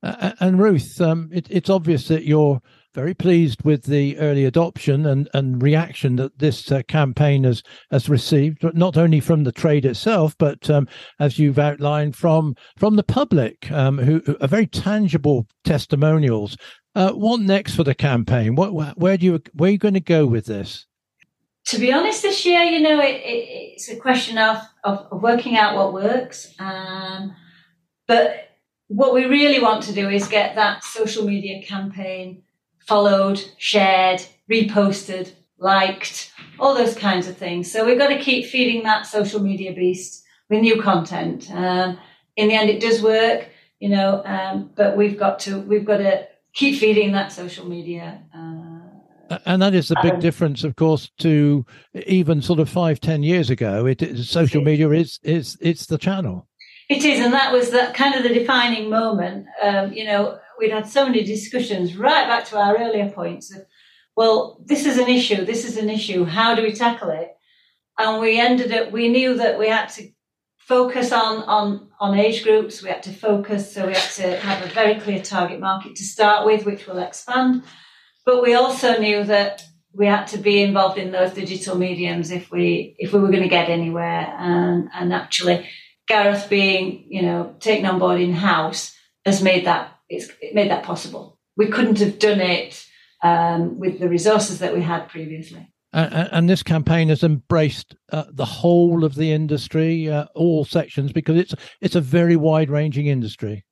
Uh, 0.03 0.33
and 0.39 0.59
Ruth, 0.59 1.01
um, 1.01 1.31
it, 1.33 1.47
it's 1.49 1.71
obvious 1.71 2.07
that 2.09 2.25
you're 2.25 2.61
very 2.93 3.15
pleased 3.15 3.63
with 3.63 3.85
the 3.85 4.19
early 4.19 4.45
adoption 4.45 5.07
and, 5.07 5.27
and 5.33 5.63
reaction 5.63 6.15
that 6.17 6.37
this 6.37 6.71
uh, 6.71 6.83
campaign 6.87 7.43
has 7.43 7.63
has 7.89 8.07
received, 8.07 8.63
not 8.75 8.97
only 8.97 9.19
from 9.19 9.45
the 9.45 9.51
trade 9.51 9.83
itself, 9.83 10.35
but 10.37 10.69
um, 10.69 10.87
as 11.19 11.39
you've 11.39 11.57
outlined 11.57 12.15
from 12.15 12.53
from 12.77 12.97
the 12.97 13.03
public, 13.03 13.71
um, 13.71 13.97
who, 13.97 14.21
who 14.27 14.37
are 14.41 14.47
very 14.47 14.67
tangible 14.67 15.47
testimonials 15.63 16.55
uh, 16.95 17.11
what 17.11 17.41
next 17.41 17.75
for 17.75 17.83
the 17.83 17.93
campaign? 17.93 18.55
What, 18.55 18.97
where 18.97 19.17
do 19.17 19.25
you 19.25 19.41
where 19.53 19.69
are 19.69 19.71
you 19.71 19.77
going 19.77 19.93
to 19.95 19.99
go 19.99 20.25
with 20.25 20.45
this? 20.45 20.85
To 21.67 21.79
be 21.79 21.91
honest, 21.91 22.21
this 22.21 22.45
year, 22.45 22.61
you 22.61 22.79
know, 22.79 22.99
it, 23.01 23.15
it, 23.15 23.73
it's 23.73 23.89
a 23.89 23.95
question 23.95 24.37
of, 24.37 24.57
of, 24.83 25.07
of, 25.11 25.23
working 25.23 25.57
out 25.57 25.75
what 25.75 25.93
works. 25.93 26.53
Um, 26.59 27.35
but 28.07 28.49
what 28.87 29.15
we 29.15 29.25
really 29.25 29.59
want 29.59 29.81
to 29.83 29.93
do 29.93 30.07
is 30.07 30.27
get 30.27 30.55
that 30.55 30.83
social 30.83 31.25
media 31.25 31.63
campaign 31.63 32.43
followed, 32.77 33.43
shared, 33.57 34.23
reposted, 34.49 35.33
liked, 35.57 36.31
all 36.59 36.75
those 36.75 36.95
kinds 36.95 37.27
of 37.27 37.35
things. 37.35 37.71
So 37.71 37.83
we've 37.83 37.97
got 37.97 38.09
to 38.09 38.19
keep 38.19 38.45
feeding 38.45 38.83
that 38.83 39.07
social 39.07 39.39
media 39.39 39.73
beast 39.73 40.23
with 40.51 40.61
new 40.61 40.79
content. 40.79 41.49
Um, 41.49 41.97
in 42.35 42.49
the 42.49 42.53
end, 42.53 42.69
it 42.69 42.79
does 42.79 43.01
work 43.01 43.49
you 43.79 43.89
know, 43.89 44.23
um, 44.25 44.71
but 44.75 44.97
we've 44.97 45.17
got 45.17 45.39
to 45.41 45.59
we've 45.59 45.85
got 45.85 45.97
to 45.97 46.27
keep 46.55 46.79
feeding 46.79 47.11
that 47.11 47.31
social 47.31 47.67
media. 47.67 48.23
Uh, 48.33 49.39
and 49.45 49.61
that 49.61 49.73
is 49.73 49.89
the 49.89 49.97
big 50.01 50.13
um, 50.13 50.19
difference, 50.19 50.63
of 50.63 50.75
course, 50.75 51.11
to 51.19 51.65
even 52.07 52.41
sort 52.41 52.59
of 52.59 52.69
five, 52.69 52.99
ten 52.99 53.23
years 53.23 53.49
ago. 53.49 53.85
It, 53.85 54.01
it 54.01 54.23
social 54.23 54.61
media 54.61 54.89
is 54.89 55.19
is 55.23 55.57
it's 55.61 55.85
the 55.85 55.97
channel. 55.97 56.47
It 56.89 57.03
is, 57.03 57.19
and 57.19 57.33
that 57.33 57.51
was 57.51 57.71
that 57.71 57.95
kind 57.95 58.13
of 58.15 58.23
the 58.23 58.29
defining 58.29 58.89
moment. 58.89 59.47
Um, 59.61 59.93
you 59.93 60.05
know, 60.05 60.37
we'd 60.59 60.71
had 60.71 60.87
so 60.87 61.05
many 61.05 61.23
discussions 61.23 61.97
right 61.97 62.27
back 62.27 62.45
to 62.45 62.57
our 62.57 62.77
earlier 62.77 63.09
points 63.09 63.53
of, 63.53 63.63
well, 64.15 64.61
this 64.63 64.85
is 64.85 64.99
an 64.99 65.09
issue. 65.09 65.43
This 65.43 65.65
is 65.65 65.77
an 65.77 65.89
issue. 65.89 66.25
How 66.25 66.53
do 66.53 66.61
we 66.61 66.73
tackle 66.73 67.09
it? 67.09 67.31
And 67.97 68.21
we 68.21 68.39
ended 68.39 68.71
up. 68.71 68.91
We 68.91 69.09
knew 69.09 69.35
that 69.35 69.57
we 69.57 69.69
had 69.69 69.87
to 69.89 70.07
focus 70.65 71.11
on 71.11 71.43
on 71.43 71.89
on 71.99 72.17
age 72.17 72.43
groups. 72.43 72.81
We 72.81 72.89
had 72.89 73.03
to 73.03 73.13
focus, 73.13 73.73
so 73.73 73.87
we 73.87 73.93
had 73.93 74.11
to 74.15 74.37
have 74.37 74.65
a 74.65 74.73
very 74.73 74.99
clear 74.99 75.21
target 75.21 75.59
market 75.59 75.95
to 75.95 76.03
start 76.03 76.45
with, 76.45 76.65
which 76.65 76.87
will 76.87 76.99
expand. 76.99 77.63
But 78.25 78.41
we 78.41 78.55
also 78.55 78.97
knew 78.97 79.23
that 79.23 79.63
we 79.93 80.07
had 80.07 80.25
to 80.27 80.37
be 80.37 80.61
involved 80.61 80.97
in 80.97 81.11
those 81.11 81.33
digital 81.33 81.77
mediums 81.77 82.31
if 82.31 82.51
we 82.51 82.95
if 82.97 83.13
we 83.13 83.19
were 83.19 83.31
going 83.31 83.43
to 83.43 83.49
get 83.49 83.69
anywhere. 83.69 84.33
And 84.37 84.89
and 84.93 85.13
actually, 85.13 85.69
Gareth 86.07 86.49
being 86.49 87.05
you 87.09 87.21
know 87.21 87.55
taken 87.59 87.85
on 87.85 87.99
board 87.99 88.19
in 88.19 88.33
house 88.33 88.95
has 89.25 89.41
made 89.41 89.65
that 89.65 89.95
it's 90.09 90.29
it 90.41 90.55
made 90.55 90.71
that 90.71 90.83
possible. 90.83 91.39
We 91.57 91.67
couldn't 91.67 91.99
have 91.99 92.19
done 92.19 92.41
it 92.41 92.85
um, 93.23 93.79
with 93.79 93.99
the 93.99 94.09
resources 94.09 94.59
that 94.59 94.73
we 94.73 94.81
had 94.81 95.07
previously. 95.07 95.71
And, 95.95 96.29
and 96.31 96.49
this 96.49 96.61
campaign 96.61 97.07
has 97.07 97.23
embraced 97.23 97.95
uh, 98.11 98.25
the 98.29 98.45
whole 98.45 99.05
of 99.05 99.15
the 99.15 99.31
industry, 99.31 100.09
uh, 100.09 100.25
all 100.35 100.65
sections, 100.65 101.13
because 101.13 101.37
it's 101.37 101.55
it's 101.79 101.95
a 101.95 102.01
very 102.01 102.35
wide 102.35 102.69
ranging 102.69 103.07
industry. 103.07 103.63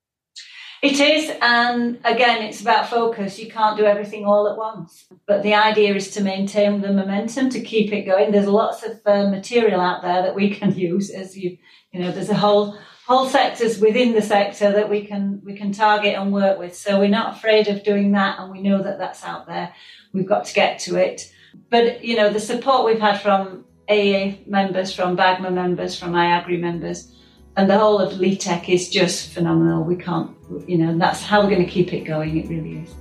It 0.82 1.00
is, 1.00 1.32
and 1.42 2.00
again, 2.06 2.44
it's 2.44 2.62
about 2.62 2.90
focus. 2.90 3.40
You 3.40 3.52
can't 3.52 3.78
do 3.78 3.86
everything 3.86 4.26
all 4.26 4.50
at 4.50 4.58
once. 4.58 5.06
But 5.26 5.44
the 5.44 5.54
idea 5.54 5.96
is 5.96 6.12
to 6.12 6.22
maintain 6.22 6.82
the 6.82 6.94
momentum, 6.94 7.50
to 7.52 7.62
keep 7.62 7.92
it 7.92 8.04
going. 8.04 8.32
There's 8.32 8.48
lots 8.48 8.84
of 8.84 9.00
uh, 9.06 9.30
material 9.30 9.82
out 9.82 10.02
there 10.02 10.22
that 10.22 10.36
we 10.36 10.50
can 10.56 10.74
use, 10.74 11.10
as 11.10 11.38
you 11.38 11.58
you 11.92 12.00
know. 12.00 12.12
There's 12.12 12.30
a 12.30 12.36
whole 12.36 12.78
whole 13.06 13.28
sectors 13.28 13.80
within 13.80 14.14
the 14.14 14.22
sector 14.22 14.72
that 14.72 14.90
we 14.90 15.06
can 15.06 15.42
we 15.44 15.58
can 15.58 15.74
target 15.74 16.16
and 16.16 16.32
work 16.32 16.58
with. 16.58 16.74
So 16.74 17.00
we're 17.00 17.10
not 17.10 17.36
afraid 17.36 17.68
of 17.68 17.84
doing 17.84 18.14
that, 18.14 18.40
and 18.40 18.50
we 18.50 18.62
know 18.62 18.82
that 18.82 18.98
that's 18.98 19.26
out 19.26 19.46
there. 19.46 19.74
We've 20.14 20.26
got 20.26 20.46
to 20.46 20.54
get 20.54 20.80
to 20.80 20.96
it. 20.96 21.33
But 21.70 22.04
you 22.04 22.16
know, 22.16 22.30
the 22.30 22.40
support 22.40 22.86
we've 22.86 23.00
had 23.00 23.22
from 23.22 23.66
AEA 23.90 24.48
members, 24.48 24.94
from 24.94 25.18
BAGMA 25.18 25.52
members, 25.52 25.98
from 25.98 26.14
IAgrE 26.14 26.60
members, 26.60 27.14
and 27.56 27.70
the 27.70 27.78
whole 27.78 28.00
of 28.00 28.14
LETEC 28.14 28.70
is 28.70 28.90
just 28.90 29.32
phenomenal. 29.32 29.84
We 29.84 29.96
can't, 29.96 30.36
you 30.68 30.78
know, 30.78 30.98
that's 30.98 31.22
how 31.22 31.42
we're 31.42 31.50
going 31.50 31.66
to 31.66 31.72
keep 31.72 31.94
it 31.94 32.02
going. 32.02 32.38
It 32.38 32.50
really 32.50 32.80
is. 32.84 32.96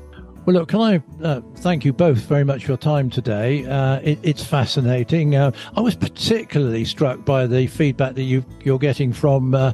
Well, 0.44 0.54
look, 0.54 0.70
can 0.70 0.80
I 0.80 1.02
uh, 1.22 1.40
thank 1.58 1.84
you 1.84 1.92
both 1.92 2.18
very 2.18 2.42
much 2.42 2.64
for 2.64 2.72
your 2.72 2.78
time 2.78 3.10
today? 3.10 3.64
Uh, 3.64 4.00
it, 4.02 4.18
it's 4.24 4.42
fascinating. 4.42 5.36
Uh, 5.36 5.52
I 5.76 5.80
was 5.80 5.94
particularly 5.94 6.84
struck 6.84 7.24
by 7.24 7.46
the 7.46 7.68
feedback 7.68 8.16
that 8.16 8.24
you, 8.24 8.44
are 8.66 8.78
getting 8.78 9.12
from, 9.12 9.54
uh, 9.54 9.72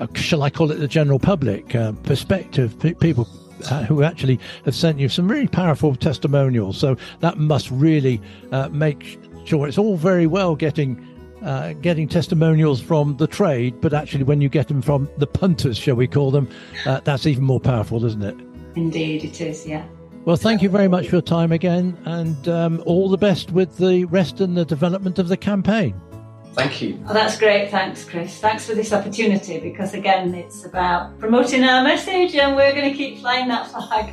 uh, 0.00 0.08
shall 0.14 0.42
I 0.42 0.50
call 0.50 0.72
it 0.72 0.80
the 0.80 0.88
general 0.88 1.20
public 1.20 1.72
uh, 1.76 1.92
perspective, 2.02 2.78
P- 2.80 2.94
people 2.94 3.28
uh, 3.70 3.84
who 3.84 4.02
actually 4.02 4.38
have 4.64 4.74
sent 4.74 4.98
you 4.98 5.08
some 5.08 5.28
really 5.28 5.48
powerful 5.48 5.94
testimonials. 5.94 6.78
So 6.78 6.96
that 7.20 7.38
must 7.38 7.70
really 7.70 8.20
uh, 8.52 8.68
make 8.70 9.18
sure 9.44 9.66
it's 9.66 9.78
all 9.78 9.96
very 9.96 10.26
well 10.26 10.54
getting 10.54 11.04
uh, 11.42 11.72
getting 11.74 12.08
testimonials 12.08 12.80
from 12.80 13.16
the 13.16 13.26
trade, 13.26 13.80
but 13.80 13.94
actually 13.94 14.24
when 14.24 14.40
you 14.40 14.48
get 14.48 14.66
them 14.66 14.82
from 14.82 15.08
the 15.18 15.26
punters, 15.26 15.78
shall 15.78 15.94
we 15.94 16.08
call 16.08 16.32
them, 16.32 16.48
uh, 16.84 16.98
that's 17.04 17.26
even 17.26 17.44
more 17.44 17.60
powerful, 17.60 18.04
isn't 18.04 18.24
it? 18.24 18.36
Indeed, 18.74 19.24
it 19.24 19.40
is. 19.40 19.64
Yeah. 19.64 19.86
Well, 20.24 20.36
thank 20.36 20.62
you 20.62 20.68
very 20.68 20.88
much 20.88 21.06
for 21.08 21.16
your 21.16 21.22
time 21.22 21.52
again, 21.52 21.96
and 22.04 22.48
um, 22.48 22.82
all 22.86 23.08
the 23.08 23.16
best 23.16 23.52
with 23.52 23.78
the 23.78 24.04
rest 24.06 24.40
and 24.40 24.56
the 24.56 24.64
development 24.64 25.18
of 25.18 25.28
the 25.28 25.36
campaign. 25.36 25.94
Thank 26.58 26.82
you. 26.82 27.00
Oh, 27.08 27.14
that's 27.14 27.38
great. 27.38 27.70
Thanks, 27.70 28.04
Chris. 28.04 28.40
Thanks 28.40 28.66
for 28.66 28.74
this 28.74 28.92
opportunity 28.92 29.60
because, 29.60 29.94
again, 29.94 30.34
it's 30.34 30.64
about 30.64 31.16
promoting 31.20 31.62
our 31.62 31.84
message 31.84 32.34
and 32.34 32.56
we're 32.56 32.72
going 32.72 32.90
to 32.90 32.96
keep 32.96 33.20
flying 33.20 33.46
that 33.46 33.70
flag. 33.70 34.12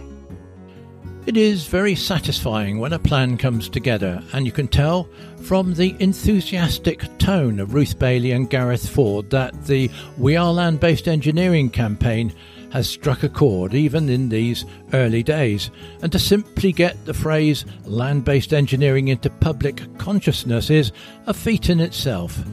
It 1.26 1.38
is 1.38 1.66
very 1.66 1.96
satisfying 1.96 2.78
when 2.78 2.94
a 2.94 3.00
plan 3.00 3.36
comes 3.40 3.68
together, 3.68 4.22
and 4.32 4.46
you 4.46 4.52
can 4.52 4.68
tell 4.68 5.10
from 5.42 5.74
the 5.74 5.96
enthusiastic 6.00 7.18
tone 7.18 7.60
of 7.60 7.74
Ruth 7.74 7.98
Bailey 7.98 8.32
and 8.32 8.48
Gareth 8.48 8.88
Ford 8.88 9.32
that 9.32 9.66
the 9.66 9.90
We 10.20 10.38
Are 10.38 10.54
Land 10.54 10.80
Based 10.80 11.08
Engineering 11.08 11.72
campaign 11.72 12.32
has 12.72 12.90
struck 12.90 13.24
a 13.24 13.30
chord 13.30 13.74
even 13.74 14.10
in 14.10 14.30
these 14.30 14.66
early 14.94 15.24
days, 15.24 15.72
and 16.02 16.12
to 16.12 16.20
simply 16.20 16.72
get 16.72 17.06
the 17.06 17.14
phrase 17.14 17.66
land 17.86 18.26
based 18.26 18.54
engineering 18.54 19.08
into 19.08 19.30
public 19.30 19.82
consciousness 19.98 20.70
is 20.70 20.92
a 21.28 21.34
feat 21.34 21.70
in 21.70 21.80
itself. 21.80 22.44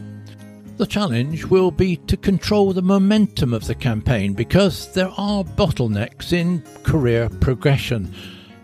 The 0.77 0.87
challenge 0.87 1.45
will 1.45 1.71
be 1.71 1.97
to 1.97 2.17
control 2.17 2.73
the 2.73 2.83
momentum 2.83 3.53
of 3.53 3.67
the 3.67 3.75
campaign 3.75 4.33
because 4.33 4.93
there 4.95 5.13
are 5.17 5.45
bottlenecks 5.45 6.33
in 6.33 6.63
career 6.83 7.29
progression, 7.41 8.13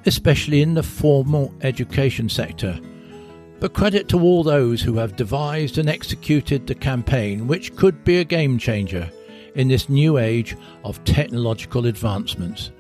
especially 0.07 0.63
in 0.63 0.75
the 0.75 0.83
formal 0.83 1.55
education 1.61 2.29
sector. 2.29 2.81
But 3.61 3.75
credit 3.75 4.09
to 4.09 4.21
all 4.21 4.43
those 4.43 4.81
who 4.81 4.95
have 4.97 5.17
devised 5.17 5.79
and 5.79 5.89
executed 5.89 6.67
the 6.67 6.75
campaign, 6.75 7.47
which 7.47 7.75
could 7.77 8.05
be 8.05 8.19
a 8.19 8.25
game 8.25 8.57
changer 8.59 9.11
in 9.55 9.69
this 9.69 9.89
new 9.89 10.19
age 10.19 10.57
of 10.85 11.03
technological 11.05 11.87
advancements. 11.87 12.71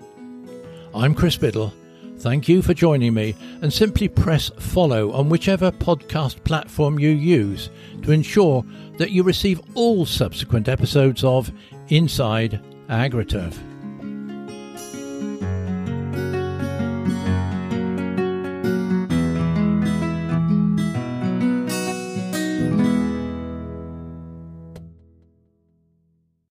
I'm 0.94 1.14
Chris 1.14 1.36
Biddle. 1.36 1.72
Thank 2.18 2.48
you 2.48 2.62
for 2.62 2.74
joining 2.74 3.14
me, 3.14 3.36
and 3.62 3.72
simply 3.72 4.08
press 4.08 4.50
follow 4.58 5.12
on 5.12 5.28
whichever 5.28 5.70
podcast 5.70 6.42
platform 6.42 6.98
you 6.98 7.10
use 7.10 7.70
to 8.02 8.10
ensure 8.10 8.64
that 8.96 9.12
you 9.12 9.22
receive 9.22 9.60
all 9.74 10.04
subsequent 10.04 10.68
episodes 10.68 11.22
of 11.22 11.52
Inside 11.88 12.60
AgriTurf. 12.88 13.67